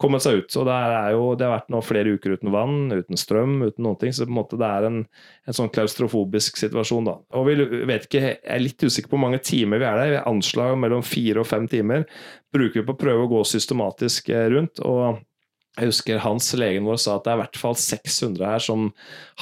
[0.02, 0.56] kommet seg ut.
[0.58, 3.86] Og det, er jo, det har vært nå flere uker uten vann, uten strøm, uten
[3.86, 4.14] noen ting.
[4.14, 5.02] Så på en måte det er en,
[5.46, 7.14] en sånn klaustrofobisk situasjon, da.
[7.38, 10.16] Og vi vet ikke, jeg er litt usikker på hvor mange timer vi er der.
[10.16, 12.08] Vi anslag mellom fire og fem timer.
[12.54, 14.82] Bruker vi på å prøve å gå systematisk eh, rundt.
[14.82, 15.22] og
[15.74, 18.90] jeg husker Hans, legen vår, sa at det er i hvert fall 600 her som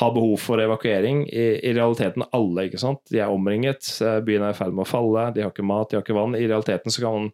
[0.00, 1.26] har behov for evakuering.
[1.28, 2.68] I, i realiteten alle.
[2.68, 3.02] ikke sant?
[3.12, 3.84] De er omringet,
[4.24, 6.38] byen er i ferd med å falle, de har ikke mat, de har ikke vann.
[6.38, 7.28] I realiteten så, man,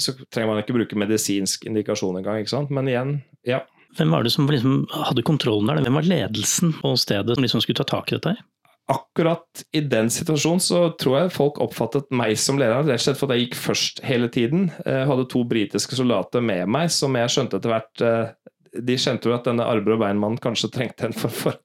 [0.00, 2.40] så trenger man ikke bruke medisinsk indikasjon engang.
[2.40, 2.72] ikke sant?
[2.72, 3.18] Men igjen,
[3.48, 3.60] ja.
[3.98, 5.84] Hvem var det som liksom hadde kontrollen der?
[5.84, 8.32] Hvem var ledelsen på stedet som liksom skulle ta tak i dette?
[8.32, 8.48] her?
[8.90, 13.20] Akkurat i den situasjonen så tror jeg folk oppfattet meg som leder, rett og slett
[13.20, 14.70] fordi jeg gikk først hele tiden.
[14.86, 18.32] Jeg hadde to britiske soldater med meg som jeg skjønte etter hvert eh,
[18.72, 21.58] de kjente jo at denne Arbro Beinmann kanskje trengte en for, for,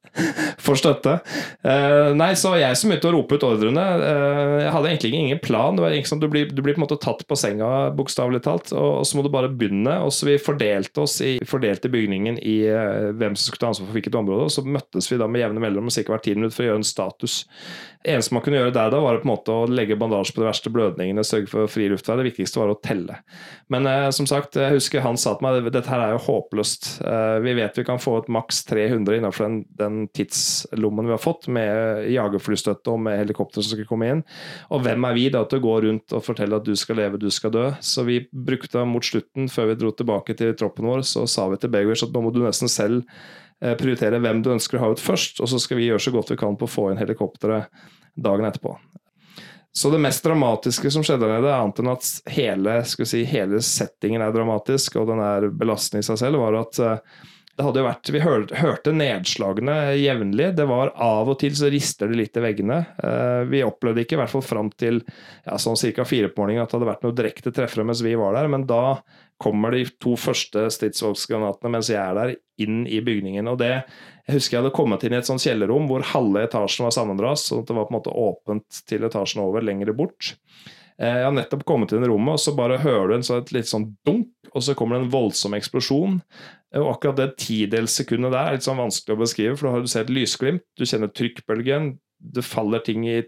[0.65, 1.19] for støtte.
[1.61, 3.83] Uh, nei, så jeg som begynte å rope ut ordrene.
[4.01, 5.77] Uh, jeg hadde egentlig ingen plan.
[5.77, 9.05] Liksom, du, blir, du, blir, på en måte tatt på senga, bokstavelig talt, og, og,
[9.07, 9.99] så må du bare begynne.
[10.05, 13.89] Og så Vi fordelte oss i, fordelte bygningen i uh, hvem som skulle ta ansvar
[13.89, 16.07] for hvilket område, og så møttes vi da med jevne mellomrom ca.
[16.09, 17.37] hvert ti minutter for å gjøre en status.
[18.01, 20.41] Det eneste man kunne gjøre der da, var på en måte å legge bandasje på
[20.41, 22.15] de verste blødningene, sørge for fri luftvei.
[22.19, 23.17] Det viktigste var å telle.
[23.73, 26.87] Men som sagt, jeg husker han sa til meg dette her er jo håpløst.
[27.43, 29.99] Vi vet vi kan få ut maks 300 innenfor den, den,
[30.65, 34.23] tidslommen vi har fått, med jagerflystøtte og med helikopter som skal komme inn.
[34.73, 37.21] Og hvem er vi da til å gå rundt og fortelle at du skal leve,
[37.21, 37.65] du skal dø?
[37.81, 41.59] Så vi brukte mot slutten, før vi dro tilbake til troppen vår, så sa vi
[41.61, 43.03] til Begovic at nå må du nesten selv
[43.61, 46.15] eh, prioritere hvem du ønsker å ha ut først, og så skal vi gjøre så
[46.15, 47.71] godt vi kan på å få inn helikopteret
[48.17, 48.77] dagen etterpå.
[49.77, 54.23] Så det mest dramatiske som skjedde der nede, annet enn at hele, si, hele, settingen
[54.25, 57.87] er dramatisk og den er belastende i seg selv, var at eh, det hadde jo
[57.87, 60.51] vært, Vi hørte, nedslagene jevnlig.
[60.59, 62.77] Det var Av og til så rister det litt i veggene.
[63.01, 66.05] Eh, vi opplevde ikke, i hvert fall fram til ja, sånn ca.
[66.05, 68.51] fire på morgenen, at det hadde vært noe direkte treffere mens vi var der.
[68.53, 68.99] Men da
[69.41, 73.49] kommer de to første stridsvognsgranatene mens jeg er der, inn i bygningen.
[73.49, 73.73] og det
[74.27, 77.47] jeg husker jeg hadde kommet inn i et sånt kjellerrom hvor halve etasjen var sammenrast,
[77.47, 80.35] sånn at det var på en måte åpent til etasjen over, lengre bort.
[80.97, 83.43] Eh, jeg har nettopp kommet inn i rommet, og så bare hører du en sånn,
[83.43, 86.19] et litt sånn dunk, og så kommer det en voldsom eksplosjon.
[86.73, 89.85] Eh, og akkurat det tidelssekundet der er litt sånn vanskelig å beskrive, for da har
[89.85, 93.19] du sett lysglimt, du kjenner trykkbølgen, det faller ting i,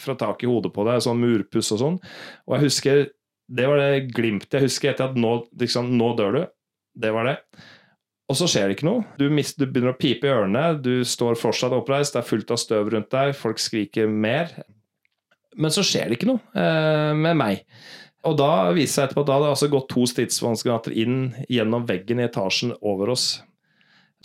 [0.00, 2.02] fra taket i hodet på deg, sånn murpuss og sånn.
[2.48, 3.06] Og jeg husker
[3.46, 6.40] Det var det glimtet jeg husker etter at nå, liksom, nå dør du.
[6.98, 7.36] Det var det.
[8.26, 9.04] Og så skjer det ikke noe.
[9.20, 12.50] Du, mister, du, begynner å pipe i ørene, du står fortsatt oppreist, det er fullt
[12.50, 14.50] av støv rundt deg, folk skriker mer.
[15.56, 17.62] Men så skjer det ikke noe eh, med meg.
[18.26, 21.20] Og da viser det seg etterpå at da hadde altså gått to stridsvognsgranater inn
[21.52, 23.28] gjennom veggen i etasjen over oss.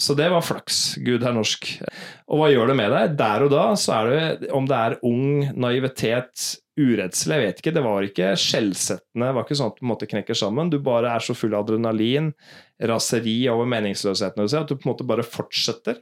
[0.01, 0.97] Så det var flaks.
[1.03, 1.67] Gud er norsk.
[2.31, 3.15] Og hva gjør det med deg?
[3.19, 6.47] Der og da så er det, om det er ung naivitet,
[6.79, 7.73] uredsel, jeg vet ikke.
[7.75, 9.27] Det var ikke skjellsettende.
[9.27, 10.69] Det var ikke sånn at du på en måte knekker sammen.
[10.71, 12.31] Du bare er så full av adrenalin,
[12.81, 15.99] raseri over meningsløsheten at du på en måte bare fortsetter.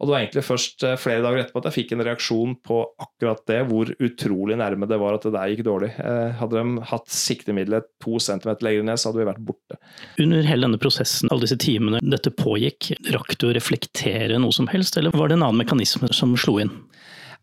[0.00, 2.80] Og det var egentlig først eh, flere dager etterpå at jeg fikk en reaksjon på
[3.00, 5.92] akkurat det, hvor utrolig nærme det var at det der gikk dårlig.
[5.96, 9.80] Eh, hadde de hatt siktemiddelet to centimeter lenger ned, så hadde vi vært borte.
[10.20, 14.68] Under hele denne prosessen, alle disse timene dette pågikk, rakk du å reflektere noe som
[14.72, 16.74] helst, eller var det en annen mekanisme som slo inn?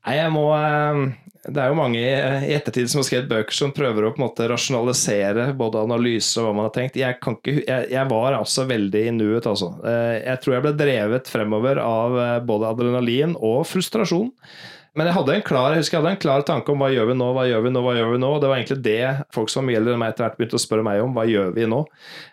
[0.07, 1.05] Nei, jeg må eh,
[1.47, 4.25] det er jo mange i ettertid som har skrevet bøker som prøver å på en
[4.25, 6.97] måte rasjonalisere både analyse og hva man har tenkt.
[6.99, 9.71] Jeg, ikke, jeg, jeg var altså veldig i nuet, altså.
[9.87, 14.33] Eh, jeg tror jeg ble drevet fremover av eh, både adrenalin og frustrasjon.
[14.97, 17.11] Men jeg hadde en klar jeg husker jeg hadde en klar tanke om hva gjør
[17.11, 18.31] vi nå, hva gjør vi nå, hva gjør vi nå?
[18.33, 21.01] Og det var egentlig det folk som enn meg etter hvert begynte å spørre meg
[21.03, 21.13] om.
[21.13, 21.83] Hva gjør vi nå?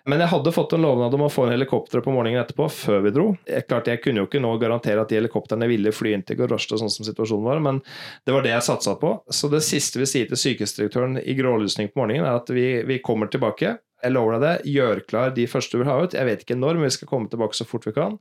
[0.09, 3.05] Men jeg hadde fått en lovnad om å få en helikopter på morgenen etterpå, før
[3.05, 3.27] vi dro.
[3.48, 6.40] Jeg, klart, jeg kunne jo ikke nå garantere at de helikoptrene ville fly inn til
[6.40, 7.83] Gorosjta sånn som situasjonen var, men
[8.24, 9.12] det var det jeg satsa på.
[9.29, 13.03] Så det siste vi sier til sykehusdirektøren i grålysning på morgenen, er at vi, vi
[13.05, 13.77] kommer tilbake.
[14.05, 14.72] Jeg lover deg det.
[14.74, 16.16] Gjør klar de første du vil ha ut.
[16.16, 18.18] Jeg vet ikke når, men vi skal komme tilbake så fort vi kan.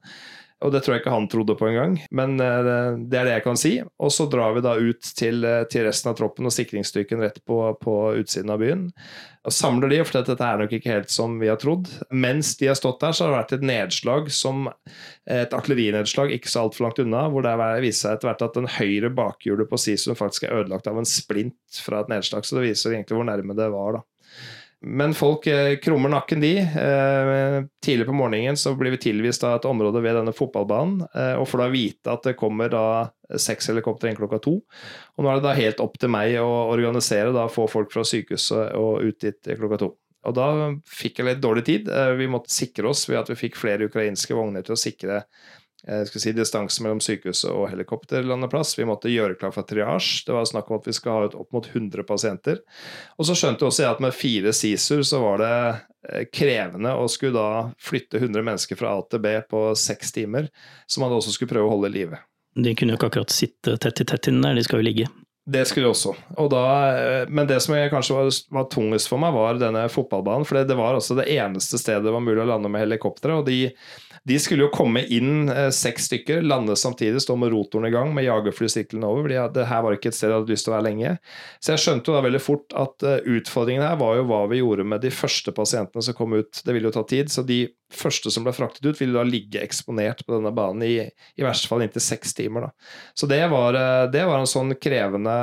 [0.64, 3.46] Og det tror jeg ikke han trodde på engang, men eh, det er det jeg
[3.46, 3.74] kan si.
[4.00, 7.42] Og så drar vi da ut til, eh, til resten av troppen og sikringsstyrken rett
[7.48, 8.86] på, på, utsiden av byen.
[9.44, 11.90] Og samler de, for dette er nok ikke helt som vi har trodd.
[12.16, 14.70] Mens de har stått der, så har det vært et nedslag som
[15.28, 18.72] et artillerinedslag ikke så altfor langt unna, hvor det viser seg etter hvert at den
[18.78, 22.48] høyre bakhjulet på Sisum faktisk er ødelagt av en splint fra et nedslag.
[22.48, 24.08] Så det viser egentlig hvor nærme det var, da.
[24.86, 26.58] Men folk eh, krummer nakken, de.
[26.60, 31.36] Eh, tidlig på morgenen så blir vi tilvist av et område ved denne fotballbanen, eh,
[31.40, 32.86] og får da vite at det kommer da
[33.40, 34.58] seks helikoptre inn klokka to.
[35.16, 38.04] Og nå er det da helt opp til meg å organisere, da få folk fra
[38.08, 39.94] sykehuset og ut dit klokka to.
[40.28, 40.50] Og da
[40.88, 41.90] fikk jeg litt dårlig tid.
[42.20, 45.24] Vi måtte sikre oss ved at vi fikk flere ukrainske vogner til å sikre
[45.84, 48.78] skal si, distanse mellom sykehuset og helikopterlandeplass.
[48.80, 50.24] Vi måtte gjøre klar for triasje.
[50.28, 52.62] Det var snakk om at vi skal ha ut opp mot 100 pasienter.
[53.20, 55.56] Og så skjønte også jeg at med fire SISUR så var det
[56.10, 60.48] eh, krevende å skulle da flytte 100 mennesker fra A til B på seks timer,
[60.88, 62.22] som man også skulle prøve å holde i live.
[62.56, 65.10] De kunne jo ikke akkurat sitte tett i tett inne der, de skal jo ligge.
[65.46, 66.14] Det skulle jeg også.
[66.40, 70.48] Og Da, eh, men det som kanskje var, var, tungest for meg, var denne fotballbanen.
[70.48, 73.36] For det, var også det eneste stedet det var mulig å lande med helikoptre.
[73.42, 73.74] Og de
[74.24, 78.14] de skulle jo komme inn eh, seks stykker, lande samtidig, stå med rotoren i gang
[78.16, 79.26] med jagerflysyklene over.
[79.26, 81.16] fordi Det her var ikke et sted jeg hadde lyst til å være lenge.
[81.60, 84.62] Så jeg skjønte jo da veldig fort at uh, utfordringen her var jo hva vi
[84.62, 86.64] gjorde med de første pasientene som kom ut.
[86.64, 87.34] Det ville jo ta tid.
[87.34, 87.66] Så de
[87.98, 91.70] første som ble fraktet ut, ville da ligge eksponert på denne banen i, i verste
[91.72, 92.68] fall inntil seks timer.
[92.68, 92.92] Da.
[93.18, 95.38] Så det var, uh, det var en sånn krevende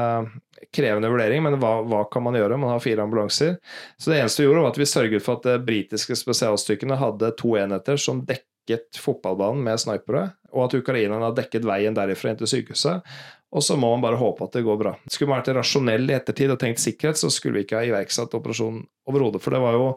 [0.77, 2.59] krevende vurdering, men hva, hva, kan man gjøre?
[2.61, 3.57] Man har fire ambulanser.
[3.97, 7.33] Så det eneste vi gjorde, var at vi sørget for at de britiske spesialstyrkene hadde
[7.41, 12.41] to enheter som dekket fotballbanen med snipere, og at ukrainerne har dekket veien derifra inn
[12.41, 13.07] til sykehuset.
[13.51, 14.93] Og så må man bare håpe at det går bra.
[15.11, 18.37] Skulle man vært rasjonell i ettertid og tenkt sikkerhet, så skulle vi ikke ha iverksatt
[18.39, 19.41] operasjonen overhodet.
[19.43, 19.89] For det var jo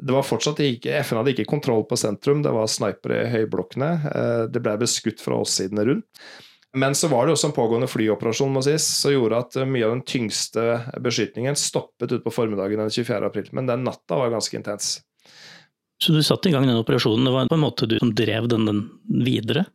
[0.00, 3.90] det var fortsatt ikke, FN hadde ikke kontroll på sentrum, det var snipere i høyblokkene.
[4.10, 6.22] Eh, det ble beskutt fra åssidene rundt.
[6.72, 9.96] Men så var det også en pågående flyoperasjon må sies, som gjorde at mye av
[9.96, 10.66] den tyngste
[11.02, 13.26] beskytningen stoppet utpå formiddagen den 24.
[13.26, 13.48] april.
[13.58, 15.00] Men den natta var ganske intens.
[16.00, 17.26] Så du satte i gang den operasjonen.
[17.26, 18.84] Det var på en måte du som drev den, den
[19.26, 19.66] videre?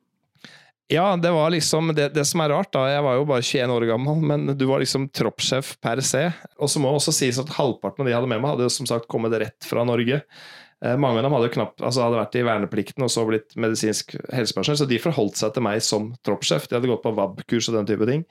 [0.87, 2.83] Ja, det var liksom det, det, som er rart, da.
[2.91, 6.27] Jeg var jo bare 21 år gammel, men du var liksom troppssjef per se.
[6.61, 8.75] Og så må også sies at halvparten av de jeg hadde med meg, hadde jo
[8.75, 10.21] som sagt kommet rett fra Norge.
[10.83, 14.17] Eh, mange av dem hadde, knapt, altså hadde vært i verneplikten og så blitt medisinsk
[14.35, 16.67] helsepersonell, så de forholdt seg til meg som troppssjef.
[16.67, 18.25] De hadde gått på VAB-kurs og den type ting.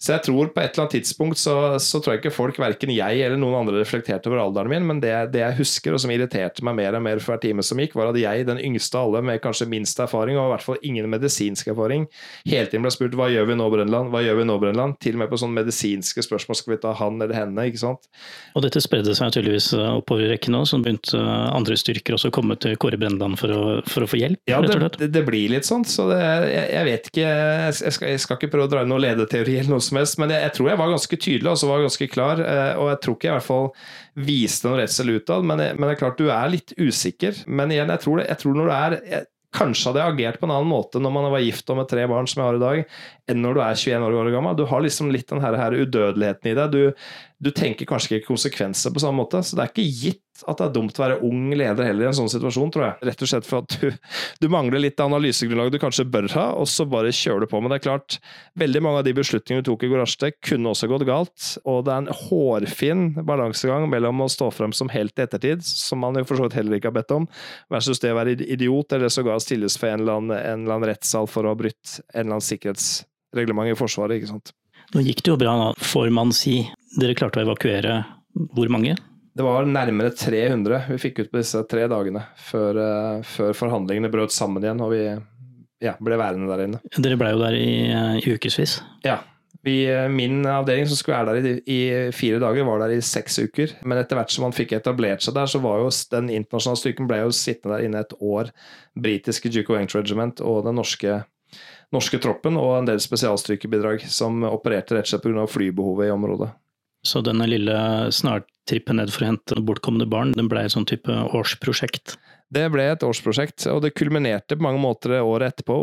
[0.00, 2.92] Så jeg tror på et eller annet tidspunkt så, så tror jeg ikke folk, verken
[2.94, 6.14] jeg eller noen andre, reflekterte over alderen min, men det, det, jeg husker, og som
[6.14, 8.96] irriterte meg mer og mer for hver time som gikk, var at jeg, den yngste
[8.96, 12.08] av alle med kanskje minst erfaring, og i hvert fall ingen medisinsk erfaring,
[12.48, 14.96] hele tiden ble spurt hva gjør vi nå, Brønland, Hva gjør vi nå, Brønland?
[15.04, 18.08] Til og med på sånne medisinske spørsmål skal vi ta han eller henne, ikke sant?
[18.56, 22.30] Og dette spredde seg tydeligvis oppover i rekken òg, som begynte andre styrker styrker også
[22.34, 24.40] komme til Kåre Brendan for å, for å få hjelp?
[24.50, 25.84] Ja, det, det, blir litt sånn.
[25.88, 28.92] Så det, jeg, jeg, vet ikke jeg skal, jeg skal, ikke prøve å dra inn
[28.92, 31.72] noen ledeteori eller noe som helst, men jeg, jeg tror jeg var ganske tydelig og
[31.72, 32.44] var ganske klar.
[32.44, 33.68] Eh, og jeg tror ikke jeg i hvert fall
[34.30, 37.44] viste noe redsel utad, men, men, det er klart du er litt usikker.
[37.50, 40.46] Men igjen, jeg tror, det, jeg tror når du er Kanskje hadde jeg agert på
[40.46, 42.62] en annen måte når man var gift og med tre barn, som jeg har i
[42.62, 42.92] dag,
[43.32, 44.54] enn når du er 21 år gammel.
[44.54, 46.76] Du har liksom litt den her, her udødeligheten i deg.
[46.76, 49.40] Du, du tenker kanskje ikke konsekvenser på samme måte.
[49.44, 52.08] Så det er ikke gitt at det er dumt å være ung leder heller i
[52.10, 53.08] en sånn situasjon, tror jeg.
[53.08, 53.96] Rett og slett for at du,
[54.40, 57.60] du mangler litt analysegrunnlag du kanskje bør ha, og så bare kjører du på.
[57.60, 58.18] Men det er klart,
[58.60, 61.48] veldig mange av de beslutningene du tok i Gorasjte, kunne også gått galt.
[61.64, 66.04] Og det er en hårfin balansegang mellom å stå frem som helt i ettertid, som
[66.04, 67.28] man jo for så vidt heller ikke har bedt om,
[67.72, 70.92] versus det å være idiot, eller sågar stilles for en eller annen, en eller annen
[70.92, 74.54] rettssal for å ha brutt en eller annen sikkerhetsreglement i Forsvaret, ikke sant.
[74.94, 76.64] Nå gikk det jo bra, får man si.
[76.98, 78.00] Dere klarte å evakuere
[78.54, 78.96] hvor mange?
[79.36, 84.10] Det var nærmere 300 vi fikk ut på disse tre dagene før, uh, før forhandlingene
[84.10, 85.04] brøt sammen igjen og vi
[85.80, 86.80] ja, ble værende der inne.
[86.98, 87.70] Dere ble jo der i,
[88.20, 88.80] i ukevis?
[89.06, 89.20] Ja.
[89.64, 91.80] Vi, eh, min avdeling som skulle være der i, i,
[92.16, 93.74] fire dager, var der i seks uker.
[93.84, 97.08] Men etter hvert som man fikk etablert seg der, så var jo den internasjonale styrken
[97.10, 98.48] ble jo sittende der inne et år.
[98.96, 101.18] Britiske Duke of Regiment og den norske,
[101.94, 105.46] norske troppen og en del spesialstyrkebidrag som opererte rett og slett pga.
[105.50, 106.50] flybehovet i området.
[107.02, 107.76] Så denne lille
[108.12, 112.18] snartrippen ned for å hente bortkomne barn, den ble et sånn type årsprosjekt?
[112.50, 115.76] Det ble et årsprosjekt, og det kulminerte på mange måter året etterpå,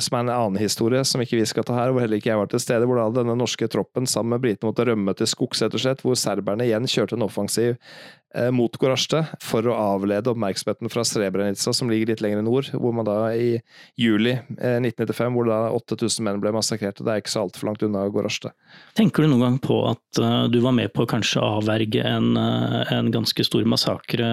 [0.00, 2.40] som er en annen historie som ikke vi skal ta her, hvor heller ikke jeg
[2.40, 5.60] var til stede, hvor da denne norske troppen sammen med britene måtte rømme til skogs,
[5.60, 10.32] rett og slett, hvor serberne igjen kjørte en offensiv eh, mot Gorazde for å avlede
[10.32, 13.58] oppmerksomheten fra Srebrenica, som ligger litt lenger nord, hvor man da i
[14.00, 17.68] juli eh, 1995, hvor da 8000 menn ble massakrert, og det er ikke så altfor
[17.68, 18.56] langt unna Gorazde.
[18.96, 22.32] Tenker du noen gang på at uh, du var med på å kanskje avverge en,
[22.40, 24.30] en ganske stor massakre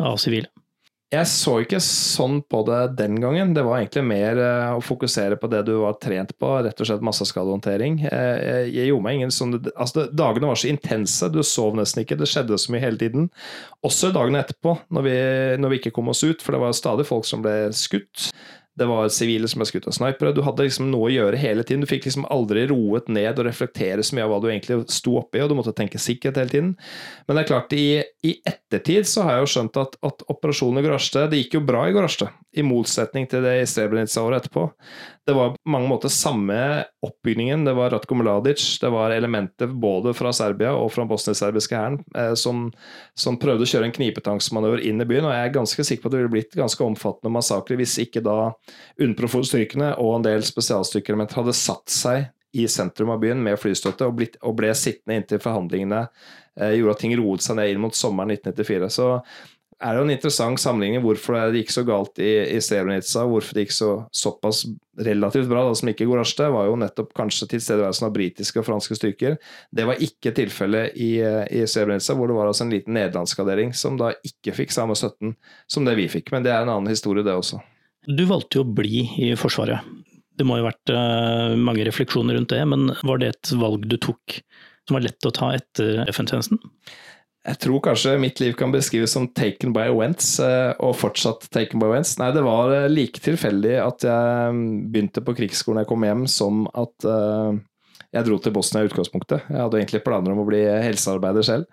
[0.00, 0.48] av sivile?
[1.16, 3.54] Jeg så ikke sånn på det den gangen.
[3.56, 6.88] Det var egentlig mer uh, å fokusere på det du var trent på, rett og
[6.88, 8.02] slett masseskadehåndtering.
[8.10, 12.18] Uh, jeg gjorde meg ingen sånn altså, Dagene var så intense, du sov nesten ikke,
[12.20, 13.30] det skjedde så mye hele tiden.
[13.86, 15.16] Også dagene etterpå, når vi,
[15.62, 18.28] når vi ikke kom oss ut, for det var stadig folk som ble skutt.
[18.76, 20.34] Det var sivile som ble skutt av snipere.
[20.36, 21.84] Du hadde liksom noe å gjøre hele tiden.
[21.84, 25.16] Du fikk liksom aldri roet ned og reflektere så mye av hva du egentlig sto
[25.22, 26.74] oppi, og du måtte tenke sikkerhet hele tiden.
[27.24, 30.82] Men det er klart, i, i ettertid så har jeg jo skjønt at, at operasjonen
[30.82, 34.44] i Gorasjte Det gikk jo bra i Gorasjte, i motsetning til det i Srebrenica året
[34.44, 34.68] etterpå.
[35.26, 37.64] Det var på mange måter samme oppbygningen.
[37.66, 42.34] Det var Ratko Mladic, det var elementer både fra Serbia og fra bosnisk-serbiske hæren eh,
[42.38, 42.68] som,
[43.18, 45.26] som, prøvde å kjøre en knipetangsmanøver inn i byen.
[45.26, 48.22] Og jeg er ganske sikker på at det ville blitt ganske omfattende massakre hvis ikke
[48.22, 48.52] da
[49.02, 54.14] UNPROFOR-styrkene og en del spesialstyrker hadde satt seg i sentrum av byen med flystøtte og,
[54.20, 57.98] blitt, og ble sittende inntil forhandlingene eh, gjorde at ting roet seg ned inn mot
[57.98, 58.94] sommeren 1994.
[58.94, 59.10] Så
[59.76, 63.56] er det jo en interessant sammenligning hvorfor det gikk så galt i, i Srebrenica, hvorfor
[63.56, 64.62] det gikk så, såpass
[65.04, 68.66] relativt bra, da, som ikke går Gorasjte, var jo nettopp kanskje tilstedeværelsen av britiske og
[68.70, 69.36] franske styrker.
[69.68, 73.98] Det var ikke tilfellet i, i Srebrenica, hvor det var altså en liten nederlandskadering som
[74.00, 75.36] da ikke fikk samme støtten
[75.68, 76.32] som det vi fikk.
[76.32, 77.60] Men det er en annen historie, det også.
[78.06, 79.84] Du valgte jo å bli i Forsvaret.
[80.36, 83.84] Det må jo ha vært uh, mange refleksjoner rundt det, men var det et valg
[83.88, 84.40] du tok
[84.86, 86.60] som var lett å ta etter FN-tjenesten?
[87.46, 91.78] Jeg tror kanskje mitt liv kan beskrives som taken by wents, eh, og fortsatt taken
[91.82, 92.16] by Wentz.
[92.18, 96.26] Nei, det var eh, like tilfeldig at jeg mm, begynte på krigsskolen jeg kom hjem,
[96.30, 97.54] som at uh,
[98.10, 99.46] jeg dro til Bosnia i utgangspunktet.
[99.46, 101.70] Jeg hadde egentlig planer om å bli helsearbeider selv.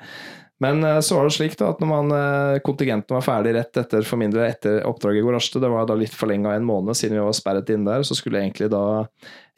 [0.63, 3.79] Men eh, så var det slik da, at når man, eh, kontingenten var ferdig rett
[3.81, 7.17] etter for mindre etter oppdraget i Gorazde, det var da litt forlenga en måned siden
[7.17, 8.83] vi var sperret inn der, så skulle jeg egentlig da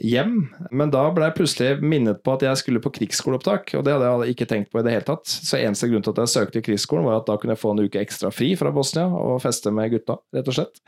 [0.01, 0.49] hjem.
[0.71, 4.09] Men da ble jeg plutselig minnet på at jeg skulle på krigsskoleopptak, og det hadde
[4.25, 5.27] jeg ikke tenkt på i det hele tatt.
[5.29, 7.75] Så eneste grunn til at jeg søkte i krigsskolen, var at da kunne jeg få
[7.75, 10.83] en uke ekstra fri fra Bosnia og feste med gutta, rett og slett.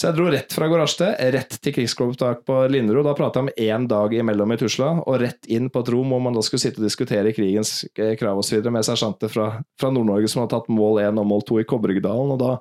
[0.00, 3.04] Så jeg dro rett fra Gorazde, rett til krigsskoleopptak på Linderud.
[3.04, 6.14] Da prata jeg om én dag imellom i Tusla, og rett inn på et rom
[6.14, 8.64] hvor man da skulle sitte og diskutere krigens eh, krav osv.
[8.72, 12.32] med sersjanter fra, fra Nord-Norge som hadde tatt mål 1 og mål 2 i Kobbergdalen.
[12.32, 12.54] Og da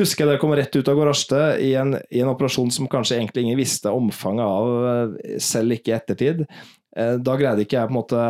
[0.00, 3.44] husker jeg det kom rett ut av Gorazde i, i, en operasjon som kanskje egentlig
[3.44, 6.44] ingen visste omfanget av, eh, selv ikke i ettertid.
[6.96, 8.20] Eh, da greide ikke jeg på en måte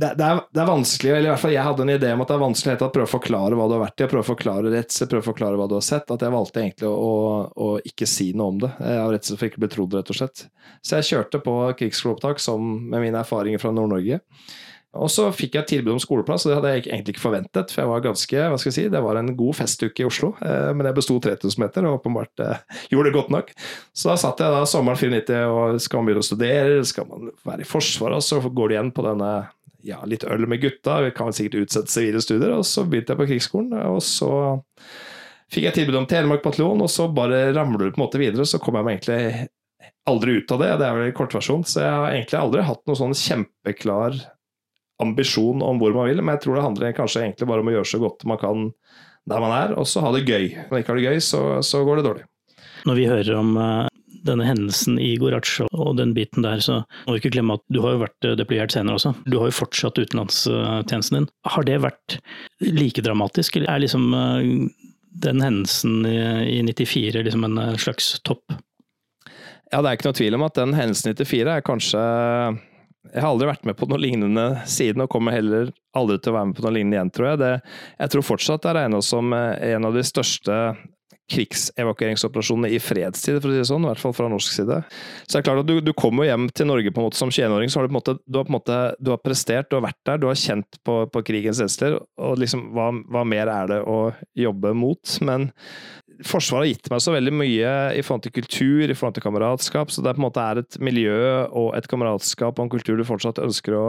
[0.00, 2.22] det, det, er, det, er, vanskelig, eller i hvert fall jeg hadde en idé om
[2.24, 4.30] at det er vanskelig å prøve å forklare hva du har vært i, prøve å
[4.30, 6.08] forklare redsel, prøve å forklare hva du har sett.
[6.14, 7.12] At jeg valgte egentlig å,
[7.52, 10.12] å ikke si noe om det, eh, av redsel for ikke å bli trodd, rett
[10.14, 10.38] og slett.
[10.80, 14.16] Så jeg kjørte på krigsskoleopptak med mine erfaringer fra Nord-Norge.
[14.96, 17.72] Og så fikk jeg tilbud om skoleplass, og det hadde jeg egentlig ikke forventet.
[17.74, 20.30] For jeg var ganske, hva skal jeg si, det var en god festuke i Oslo,
[20.40, 22.62] eh, men jeg besto 3000 meter og åpenbart eh,
[22.94, 23.52] gjorde det godt nok.
[23.92, 27.28] Så da satt jeg da sommeren 94 og skal man begynne å studere, skal man
[27.50, 29.32] være i Forsvaret, og så går det igjen på denne
[29.86, 32.56] ja, litt øl med gutta, vi kan sikkert utsette sivile studier.
[32.56, 34.32] Og så begynte jeg på krigsskolen, og så
[35.52, 38.48] fikk jeg tilbud om Telemark bataljon, og så bare ramler du på en måte videre.
[38.48, 39.52] Så kom jeg meg egentlig
[40.08, 41.64] aldri ut av det, det er vel kortversjon.
[41.68, 44.18] Så jeg har egentlig aldri hatt noen sånn kjempeklar
[45.02, 47.76] ambisjon om hvor man vil, men jeg tror det handler kanskje egentlig bare om å
[47.76, 48.66] gjøre så godt man kan
[49.28, 50.46] der man er, og så ha det gøy.
[50.56, 52.22] Når man ikke har det gøy, så, så går det dårlig.
[52.88, 53.86] Når vi hører om uh
[54.26, 57.80] denne hendelsen i Gorac og den biten der, så må vi ikke glemme at du
[57.84, 59.14] har jo vært deployert senere også.
[59.28, 61.28] Du har jo fortsatt utenlandstjenesten din.
[61.48, 62.18] Har det vært
[62.64, 64.48] like dramatisk, eller er liksom eh,
[65.24, 68.44] den hendelsen i 94 liksom en eh, slags topp?
[69.68, 72.04] Ja, det er ikke noe tvil om at den hendelsen i 94 er kanskje
[73.12, 76.38] jeg har aldri vært med på noe lignende siden, og kommer heller aldri til å
[76.38, 77.40] være med på noe lignende igjen, tror jeg.
[77.42, 77.50] Det,
[78.04, 80.60] jeg tror fortsatt det regna som eh, en av de største
[81.28, 84.78] krigsevakueringsoperasjonene i fredstid, for å si det sånn, i hvert fall fra norsk side.
[85.26, 87.32] Så det er klart at du, du kommer hjem til Norge på en måte som
[87.32, 89.68] 21-åring, så har du på en måte, du har på en måte du har prestert,
[89.68, 93.26] du har vært der, du har kjent på, på krigens redsler, og liksom hva, hva,
[93.28, 93.98] mer er det å
[94.38, 95.18] jobbe mot?
[95.28, 95.50] Men
[96.26, 99.92] Forsvaret har gitt meg så veldig mye i forhold til kultur, i forhold til kameratskap,
[99.94, 103.04] så det på en måte er et miljø og et kameratskap og en kultur du
[103.06, 103.84] fortsatt ønsker å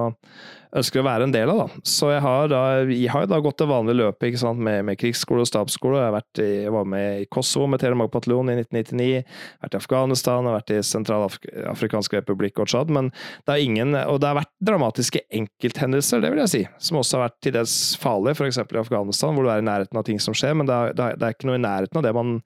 [0.77, 1.61] ønsker å være en del av.
[1.63, 1.81] Da.
[1.87, 4.61] Så jeg har, da, jeg har da gått det vanlige løpet ikke sant?
[4.65, 6.01] Med, med krigsskole og stabsskole.
[6.01, 9.37] Jeg, har i, jeg var med i Kosovo med Telemark bataljon i 1999.
[9.65, 12.93] Vært i Afghanistan, har vært i Sentralafrikansk republikk og Tsjad.
[12.93, 13.11] Men
[13.47, 17.17] det er ingen Og det har vært dramatiske enkelthendelser, det vil jeg si, som også
[17.17, 18.61] har vært til dels farlige, f.eks.
[18.61, 21.25] i Afghanistan, hvor du er i nærheten av ting som skjer, men det er, det
[21.25, 22.37] er ikke noe i nærheten av det man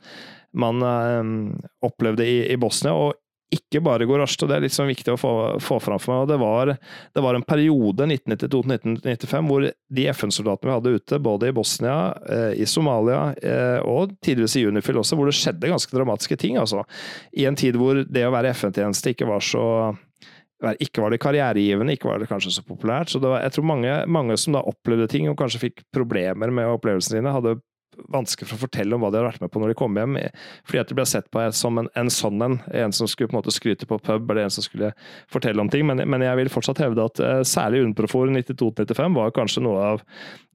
[0.54, 2.94] man øhm, opplevde i, i, Bosnia.
[2.94, 3.18] Og
[3.56, 6.14] ikke bare går raskt, og det er litt sånn viktig å få, få fram for
[6.14, 6.30] meg.
[6.32, 6.74] det var,
[7.16, 11.98] det var en periode, 1992-1995, hvor de FN-soldatene vi hadde ute, både i Bosnia,
[12.30, 16.58] eh, i Somalia eh, og tidligere i Unifil også, hvor det skjedde ganske dramatiske ting.
[16.62, 16.84] altså.
[17.38, 19.68] I en tid hvor det å være FN-tjeneste ikke var så
[20.80, 23.12] ikke var det karrieregivende, ikke var det kanskje så populært.
[23.12, 26.72] Så var, jeg tror mange, mange, som da opplevde ting og kanskje fikk problemer med
[26.72, 27.58] opplevelsene sine, hadde
[28.14, 30.18] vanskelig for å fortelle om hva de hadde vært med på når de kom hjem,
[30.68, 32.60] fordi at de ble sett på som en, en sånn en.
[32.84, 34.94] En som skulle på en måte skryte på pub, eller en som skulle
[35.32, 35.86] fortelle om ting.
[35.90, 40.04] Men, men jeg vil fortsatt hevde at uh, særlig Unprofor 92-95 var kanskje noe av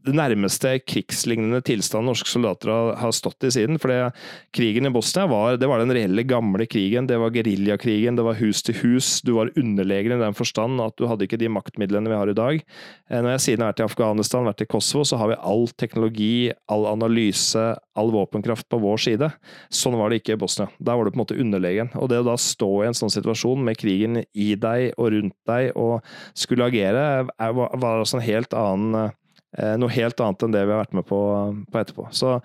[0.06, 3.78] det nærmeste krigslignende tilstand norske soldater har stått i siden.
[3.82, 4.12] For
[4.54, 7.08] krigen i Bosnia var, det var den reelle gamle krigen.
[7.08, 9.18] Det var geriljakrigen, det var hus til hus.
[9.26, 12.36] Du var underlegen i den forstand at du hadde ikke de maktmidlene vi har i
[12.38, 12.62] dag.
[13.10, 15.66] Eh, når jeg siden har vært i Afghanistan, vært i Kosovo, så har vi all
[15.80, 17.66] teknologi, all analyse,
[17.98, 19.30] all våpenkraft på vår side.
[19.74, 20.70] Sånn var det ikke i Bosnia.
[20.78, 21.92] Der var du på en måte underlegen.
[21.98, 25.36] Og det å da stå i en sånn situasjon med krigen i deg og rundt
[25.50, 25.98] deg og
[26.38, 29.14] skulle agere, var altså en helt annen Eh,
[29.80, 31.18] noe helt annet enn det vi har vært med på,
[31.72, 32.08] på etterpå.
[32.14, 32.36] Så,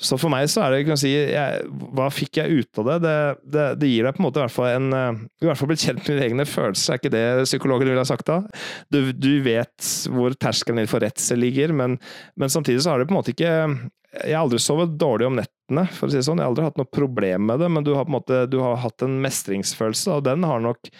[0.00, 2.96] så, for meg så er det, kan si, jeg, Hva fikk jeg ut av det?
[3.04, 3.14] Det,
[3.52, 3.66] det?
[3.82, 5.84] det, gir deg på en måte i hvert fall en eh, I hvert fall blitt
[5.84, 8.40] kjent med dine egne følelser, er ikke det psykologen ville ha sagt da?
[8.92, 11.98] Du, du vet hvor terskelen din for redsel ligger, men,
[12.40, 15.36] men, samtidig så har det på en måte ikke Jeg har aldri sovet dårlig om
[15.38, 15.59] nettene,
[15.94, 16.40] for å si det sånn.
[16.40, 18.58] Jeg har aldri hatt noe problem med det, men du har på en måte du
[18.62, 20.90] har hatt en mestringsfølelse, og den har nok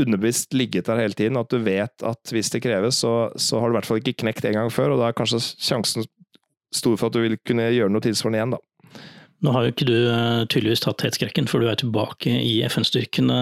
[0.00, 1.40] underbevisst ligget der hele tiden.
[1.40, 4.20] At du vet at hvis det kreves, så, så har du i hvert fall ikke
[4.24, 6.06] knekt en gang før, og da er kanskje sjansen
[6.74, 8.64] stor for at du vil kunne gjøre noe tilsvarende igjen, da.
[9.40, 13.38] Nå har jo ikke du eh, tydeligvis tatt hetskrekken, for du er tilbake i FN-styrkene,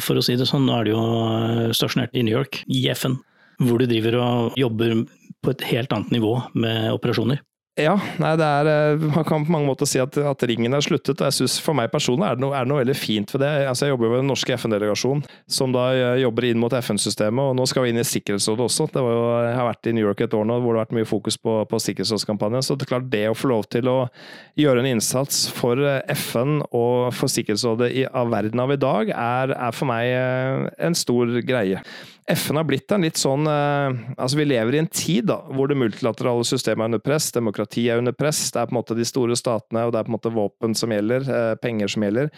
[0.00, 0.64] for å si det sånn.
[0.64, 3.18] Nå er du jo eh, stasjonert i New York, i FN,
[3.60, 5.02] hvor du driver og jobber
[5.44, 7.42] på et helt annet nivå med operasjoner.
[7.74, 10.82] Ja, nei, det er, eh, man kan på mange måter si at, at ringen er
[10.84, 11.18] sluttet.
[11.18, 13.42] og jeg synes For meg personlig er det noe, er det noe veldig fint ved
[13.42, 13.50] det.
[13.66, 17.42] Altså, jeg jobber jo ved den norske FN-delegasjonen, som da eh, jobber inn mot FN-systemet.
[17.42, 18.86] og Nå skal vi inn i Sikkerhetsrådet også.
[18.94, 21.10] Jo, jeg har vært i New York et år nå hvor det har vært mye
[21.16, 22.62] fokus på, på Sikkerhetsrådskampanjen.
[22.62, 23.98] Så det er klart det å få lov til å
[24.60, 29.10] gjøre en innsats for eh, FN og for Sikkerhetsrådet i, av verden av i dag,
[29.10, 30.14] er, er for meg
[30.78, 31.82] en stor greie.
[32.26, 35.68] FN har blitt en litt sånn eh, Altså, vi lever i en tid da, hvor
[35.68, 38.96] det multilaterale systemet er under press, demokrati er under press, det er på en måte
[38.96, 42.06] de store statene, og det er på en måte våpen som gjelder, eh, penger som
[42.06, 42.30] gjelder.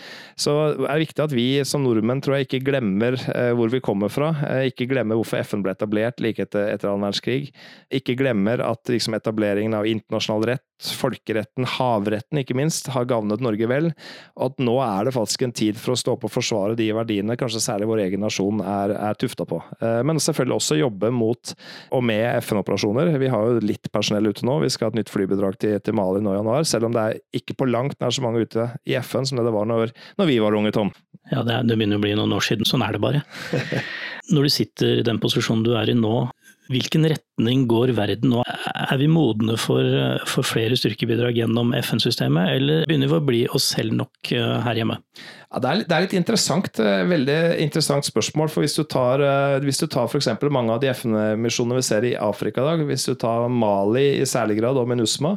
[0.42, 3.82] Så det er viktig at vi som nordmenn tror jeg ikke glemmer eh, hvor vi
[3.84, 4.32] kommer fra.
[4.66, 7.52] Ikke glemmer hvorfor FN ble etablert like etter, etter annen verdenskrig.
[7.94, 10.65] Ikke glemmer at liksom, etableringen av internasjonal rett,
[10.96, 13.90] folkeretten, havretten ikke minst, har gavnet Norge vel.
[14.36, 16.90] Og at nå er det faktisk en tid for å stå opp og forsvare de
[16.96, 19.60] verdiene kanskje særlig vår egen nasjon er, er tufta på.
[19.80, 21.54] Eh, men selvfølgelig også jobbe mot
[21.96, 23.14] og med FN-operasjoner.
[23.22, 24.58] Vi har jo litt personell ute nå.
[24.64, 27.04] Vi skal ha et nytt flybidrag til, til Mali nå i januar, selv om det
[27.04, 30.28] er ikke på langt nær så mange ute i FN som det var når, når
[30.28, 30.92] vi var unge, Tom.
[31.32, 32.68] Ja, det, er, det begynner å bli noen år siden.
[32.68, 33.24] Sånn er det bare.
[34.34, 36.26] Når du sitter i den posisjonen du er i nå,
[36.66, 38.42] Hvilken retning går verden nå?
[38.46, 39.84] Er vi modne for,
[40.26, 44.80] for flere styrkebidrag gjennom FN-systemet, eller begynner vi å bli oss selv nok eh, her
[44.80, 44.98] hjemme?
[45.46, 48.50] Ja, det, er, det, er, litt interessant, eh, veldig interessant spørsmål.
[48.50, 50.28] for Hvis du tar, eh, hvis du tar f.eks.
[50.50, 54.26] mange av de FN-misjonene vi ser i Afrika i dag, hvis du tar Mali i
[54.26, 55.36] særlig grad og MINUSMA,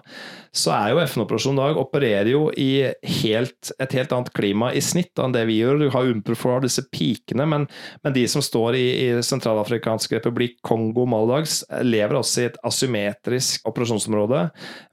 [0.52, 2.90] så er jo FN-operasjonen i dag opererer jo i
[3.22, 5.84] helt, et helt annet klima i snitt enn det vi gjør.
[5.84, 7.70] Du har UNPROFOR, disse pikene, men,
[8.02, 13.68] men, de som står i, i Sentralafrikansk republikk, Kongo, Maldags, lever også i et asymmetrisk
[13.70, 14.46] operasjonsområde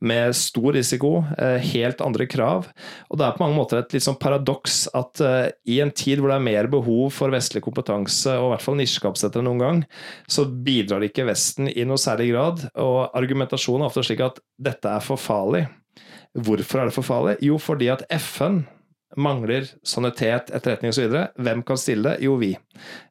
[0.07, 2.69] med stor risiko, eh, helt andre krav.
[3.11, 6.21] Og det er på mange måter et litt sånn paradoks at uh, i en tid
[6.21, 9.63] hvor det er mer behov for vestlig kompetanse, og i hvert fall nisjekapasitet enn noen
[9.63, 9.83] gang,
[10.31, 12.69] så bidrar ikke Vesten i noe særlig grad.
[12.83, 15.67] Og argumentasjonen er ofte slik at dette er for farlig.
[16.37, 17.37] Hvorfor er det for farlig?
[17.45, 18.65] Jo, fordi at FN
[19.17, 21.15] mangler sanitet, etterretning osv.
[21.39, 22.17] Hvem kan stille?
[22.17, 22.25] det?
[22.25, 22.57] Jo, vi.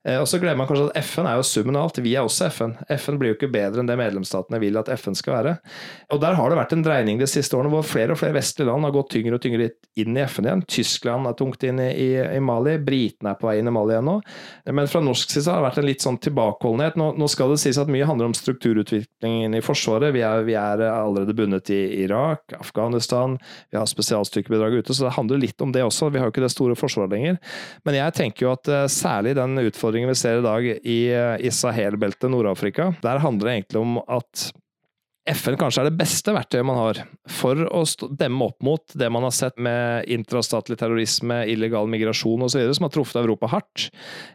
[0.06, 2.00] Eh, og så glemmer man kanskje at FN er jo summen av alt.
[2.04, 2.76] Vi er også FN.
[2.94, 5.56] FN blir jo ikke bedre enn det medlemsstatene vil at FN skal være.
[6.14, 8.70] Og der har det vært en dreining de siste årene hvor flere og flere vestlige
[8.70, 9.70] land har gått tyngre og tyngre
[10.02, 10.66] inn i FN igjen.
[10.76, 12.76] Tyskland er tungt inn i, i, i Mali.
[12.86, 14.18] Britene er på vei inn i Mali igjen nå.
[14.76, 17.00] Men fra norsk side har det vært en litt sånn tilbakeholdenhet.
[17.02, 20.14] Nå, nå, skal det sies at mye handler om strukturutviklingen i Forsvaret.
[20.16, 23.40] Vi er, vi er allerede bundet i Irak, Afghanistan,
[23.72, 26.10] vi har spesialstyrkebidrag ute, så det handler litt om det også.
[26.12, 27.40] Vi har jo ikke det store forsvaret lenger.
[27.86, 31.54] Men jeg tenker jo at uh, særlig den utfordringen vi ser i dag uh, i
[31.54, 34.50] Sahel-beltet, Nord-Afrika, der handler det egentlig om at
[35.26, 37.00] FN kanskje er det beste verktøyet man har
[37.34, 37.80] for å
[38.14, 42.94] demme opp mot det man har sett med intrastatlig terrorisme, illegal migrasjon osv., som har
[42.94, 43.88] truffet Europa hardt.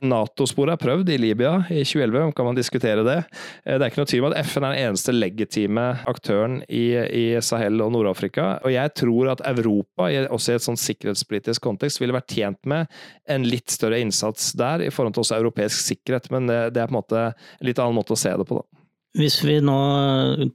[0.03, 3.21] Nato-sporet er prøvd i Libya i 2011, kan man diskutere det.
[3.63, 6.85] Eh, det er ikke noe tvil om at FN er den eneste legitime aktøren i,
[6.99, 8.49] i Sahel og Nord-Afrika.
[8.67, 12.91] Og jeg tror at Europa, også i et sånn sikkerhetspolitisk kontekst, ville vært tjent med
[13.31, 16.91] en litt større innsats der i forhold til også europeisk sikkerhet, men det, det er
[16.91, 18.80] på en måte en litt annen måte å se det på, da.
[19.19, 19.77] Hvis vi nå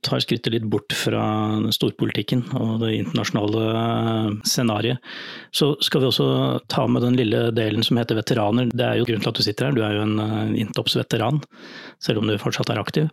[0.06, 1.24] tar skrittet litt bort fra
[1.76, 3.64] storpolitikken og det internasjonale
[4.48, 5.02] scenarioet,
[5.52, 6.28] så skal vi også
[6.72, 8.70] ta med den lille delen som heter veteraner.
[8.72, 11.42] Det er jo grunnen til at du sitter her, du er jo en eh, Intops-veteran,
[12.00, 13.12] selv om du fortsatt er aktiv.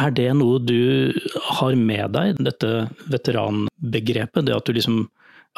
[0.00, 1.12] Er det noe du
[1.52, 2.72] har med deg, dette
[3.12, 4.46] veteranbegrepet?
[4.48, 5.04] Det at du liksom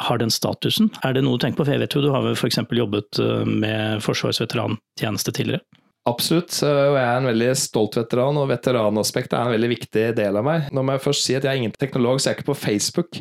[0.03, 0.91] har den statusen?
[1.07, 1.69] Er det noe du tenker på?
[1.69, 2.59] For jeg vet jo du har f.eks.
[2.67, 5.63] jobbet eh, med Forsvarets veterantjeneste tidligere.
[6.05, 10.37] Absolutt, og jeg er en veldig stolt veteran, og veteranaspektet er en veldig viktig del
[10.37, 10.67] av meg.
[10.69, 12.57] Nå må jeg først si at jeg er ingen teknolog, så jeg er ikke på
[12.61, 13.17] Facebook,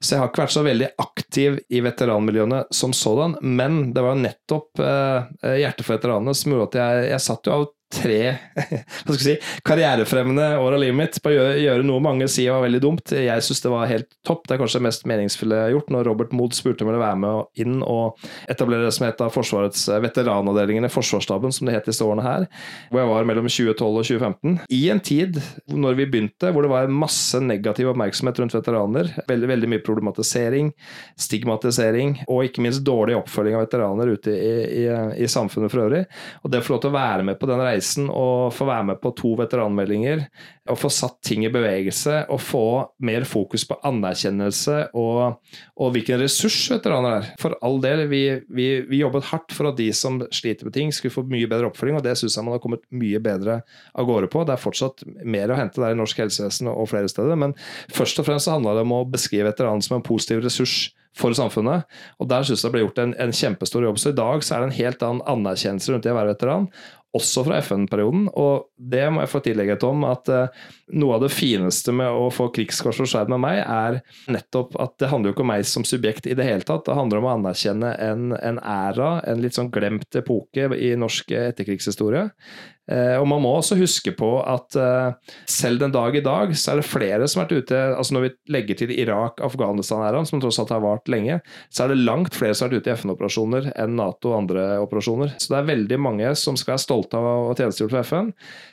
[0.00, 4.16] så jeg har ikke vært så veldig aktiv i veteranmiljøene som sådan, men det var
[4.16, 8.20] nettopp eh, Hjertet for veteranene som gjorde at jeg, jeg satt jo av tre
[9.22, 9.36] si,
[9.66, 13.14] karrierefremmende år av livet mitt på å gjøre, gjøre, noe mange sier var veldig dumt.
[13.14, 14.46] Jeg syns det var helt topp.
[14.46, 15.92] Det er kanskje det mest meningsfulle jeg har gjort.
[15.94, 19.22] Når Robert Mood spurte om jeg ville være med inn og etablere det som het
[19.32, 22.46] Forsvarets veteranavdelingene, Forsvarsstaben, som det het disse årene her,
[22.90, 24.56] hvor jeg var mellom 2012 og 2015.
[24.72, 25.40] I en tid
[25.70, 30.72] når vi begynte, hvor det var masse negativ oppmerksomhet rundt veteraner, veldig, veldig mye problematisering,
[31.20, 34.86] stigmatisering og ikke minst dårlig oppfølging av veteraner ute i, i,
[35.22, 36.04] i samfunnet for øvrig.
[36.42, 38.66] Og det å få lov til å være med på den reisen reisen å få
[38.68, 40.26] være med på to veteranmeldinger.
[40.70, 42.64] Og få satt ting i bevegelse og få
[43.02, 45.40] mer fokus på anerkjennelse og,
[45.74, 47.30] og hvilken ressurs veteraner er.
[47.42, 50.94] For all del, vi, vi, vi, jobbet hardt for at de som sliter med ting,
[50.94, 53.60] skulle få mye bedre oppfølging, og det syns jeg man har kommet mye bedre
[53.98, 54.46] av gårde på.
[54.46, 57.56] Det er fortsatt mer å hente der i norsk helsevesen og flere steder, men
[57.92, 61.84] først og fremst handler det om å beskrive veteranen som en positiv ressurs for samfunnet.
[62.20, 64.00] Og Der syns jeg det ble gjort en, en, kjempestor jobb.
[64.00, 66.68] Så i dag så er det en helt annen anerkjennelse rundt det å være veteran.
[67.16, 68.28] Også fra FN-perioden.
[68.40, 72.10] Og det må jeg få tillegge Tom, om, at uh, noe av det fineste med
[72.12, 74.00] å få krigskors og skjær med meg, er
[74.32, 76.84] nettopp at det handler jo ikke om meg som subjekt i det hele tatt.
[76.86, 81.34] Det handler om å anerkjenne en, en æra, en litt sånn glemt epoke i norsk
[81.38, 82.28] etterkrigshistorie.
[82.90, 85.14] Uh, og man må også huske på at uh,
[85.46, 88.24] selv den dag i dag, så er det flere som har vært ute altså Når
[88.24, 91.38] vi legger til Irak-Afghanistan-æraen, som tross alt har vart lenge,
[91.70, 94.66] så er det langt flere som har vært ute i FN-operasjoner enn Nato og andre
[94.82, 95.30] operasjoner.
[95.38, 98.32] Så det er veldig mange som skal være stolte av å ha tjenestegjort for FN.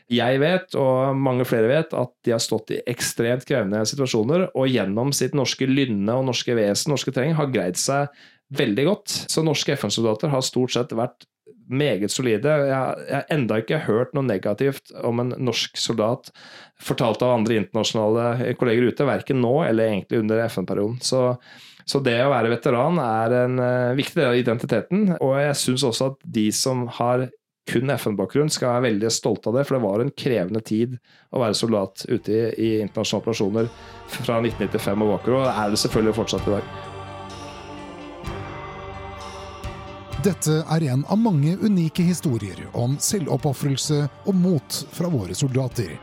[0.10, 4.70] Jeg vet, og mange flere vet, at de har stått i ekstremt krevende situasjoner, og
[4.72, 8.10] gjennom sitt norske lynne og norske vesen, norske terreng, har greid seg
[8.56, 9.18] veldig godt.
[9.30, 11.28] Så norske FN-soldater har stort sett vært
[11.70, 12.50] meget solide.
[12.66, 16.32] Jeg har enda ikke hørt noe negativt om en norsk soldat
[16.82, 20.98] fortalt av andre internasjonale kolleger ute, verken nå eller egentlig under FN-perioden.
[21.06, 21.24] Så,
[21.86, 25.06] så, det å være veteran er en uh, viktig del av identiteten.
[25.20, 27.28] Og jeg syns også at de som har
[27.70, 29.66] kun FN-bakgrunn, skal være veldig stolte av det.
[29.68, 30.98] For det var en krevende tid
[31.30, 33.70] å være soldat ute i, i internasjonale operasjoner
[34.10, 36.72] fra 1995 og bakover, og er det selvfølgelig fortsatt i dag.
[40.20, 45.94] Dette er en av mange unike historier om selvoppofrelse og mot fra våre soldater.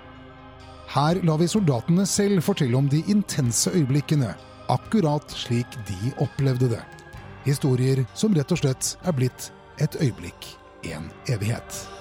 [0.94, 4.32] Her lar vi soldatene selv fortelle om de intense øyeblikkene,
[4.72, 6.84] akkurat slik de opplevde det.
[7.44, 9.50] Historier som rett og slett er blitt
[9.84, 10.56] et øyeblikk
[10.92, 11.95] en evighet.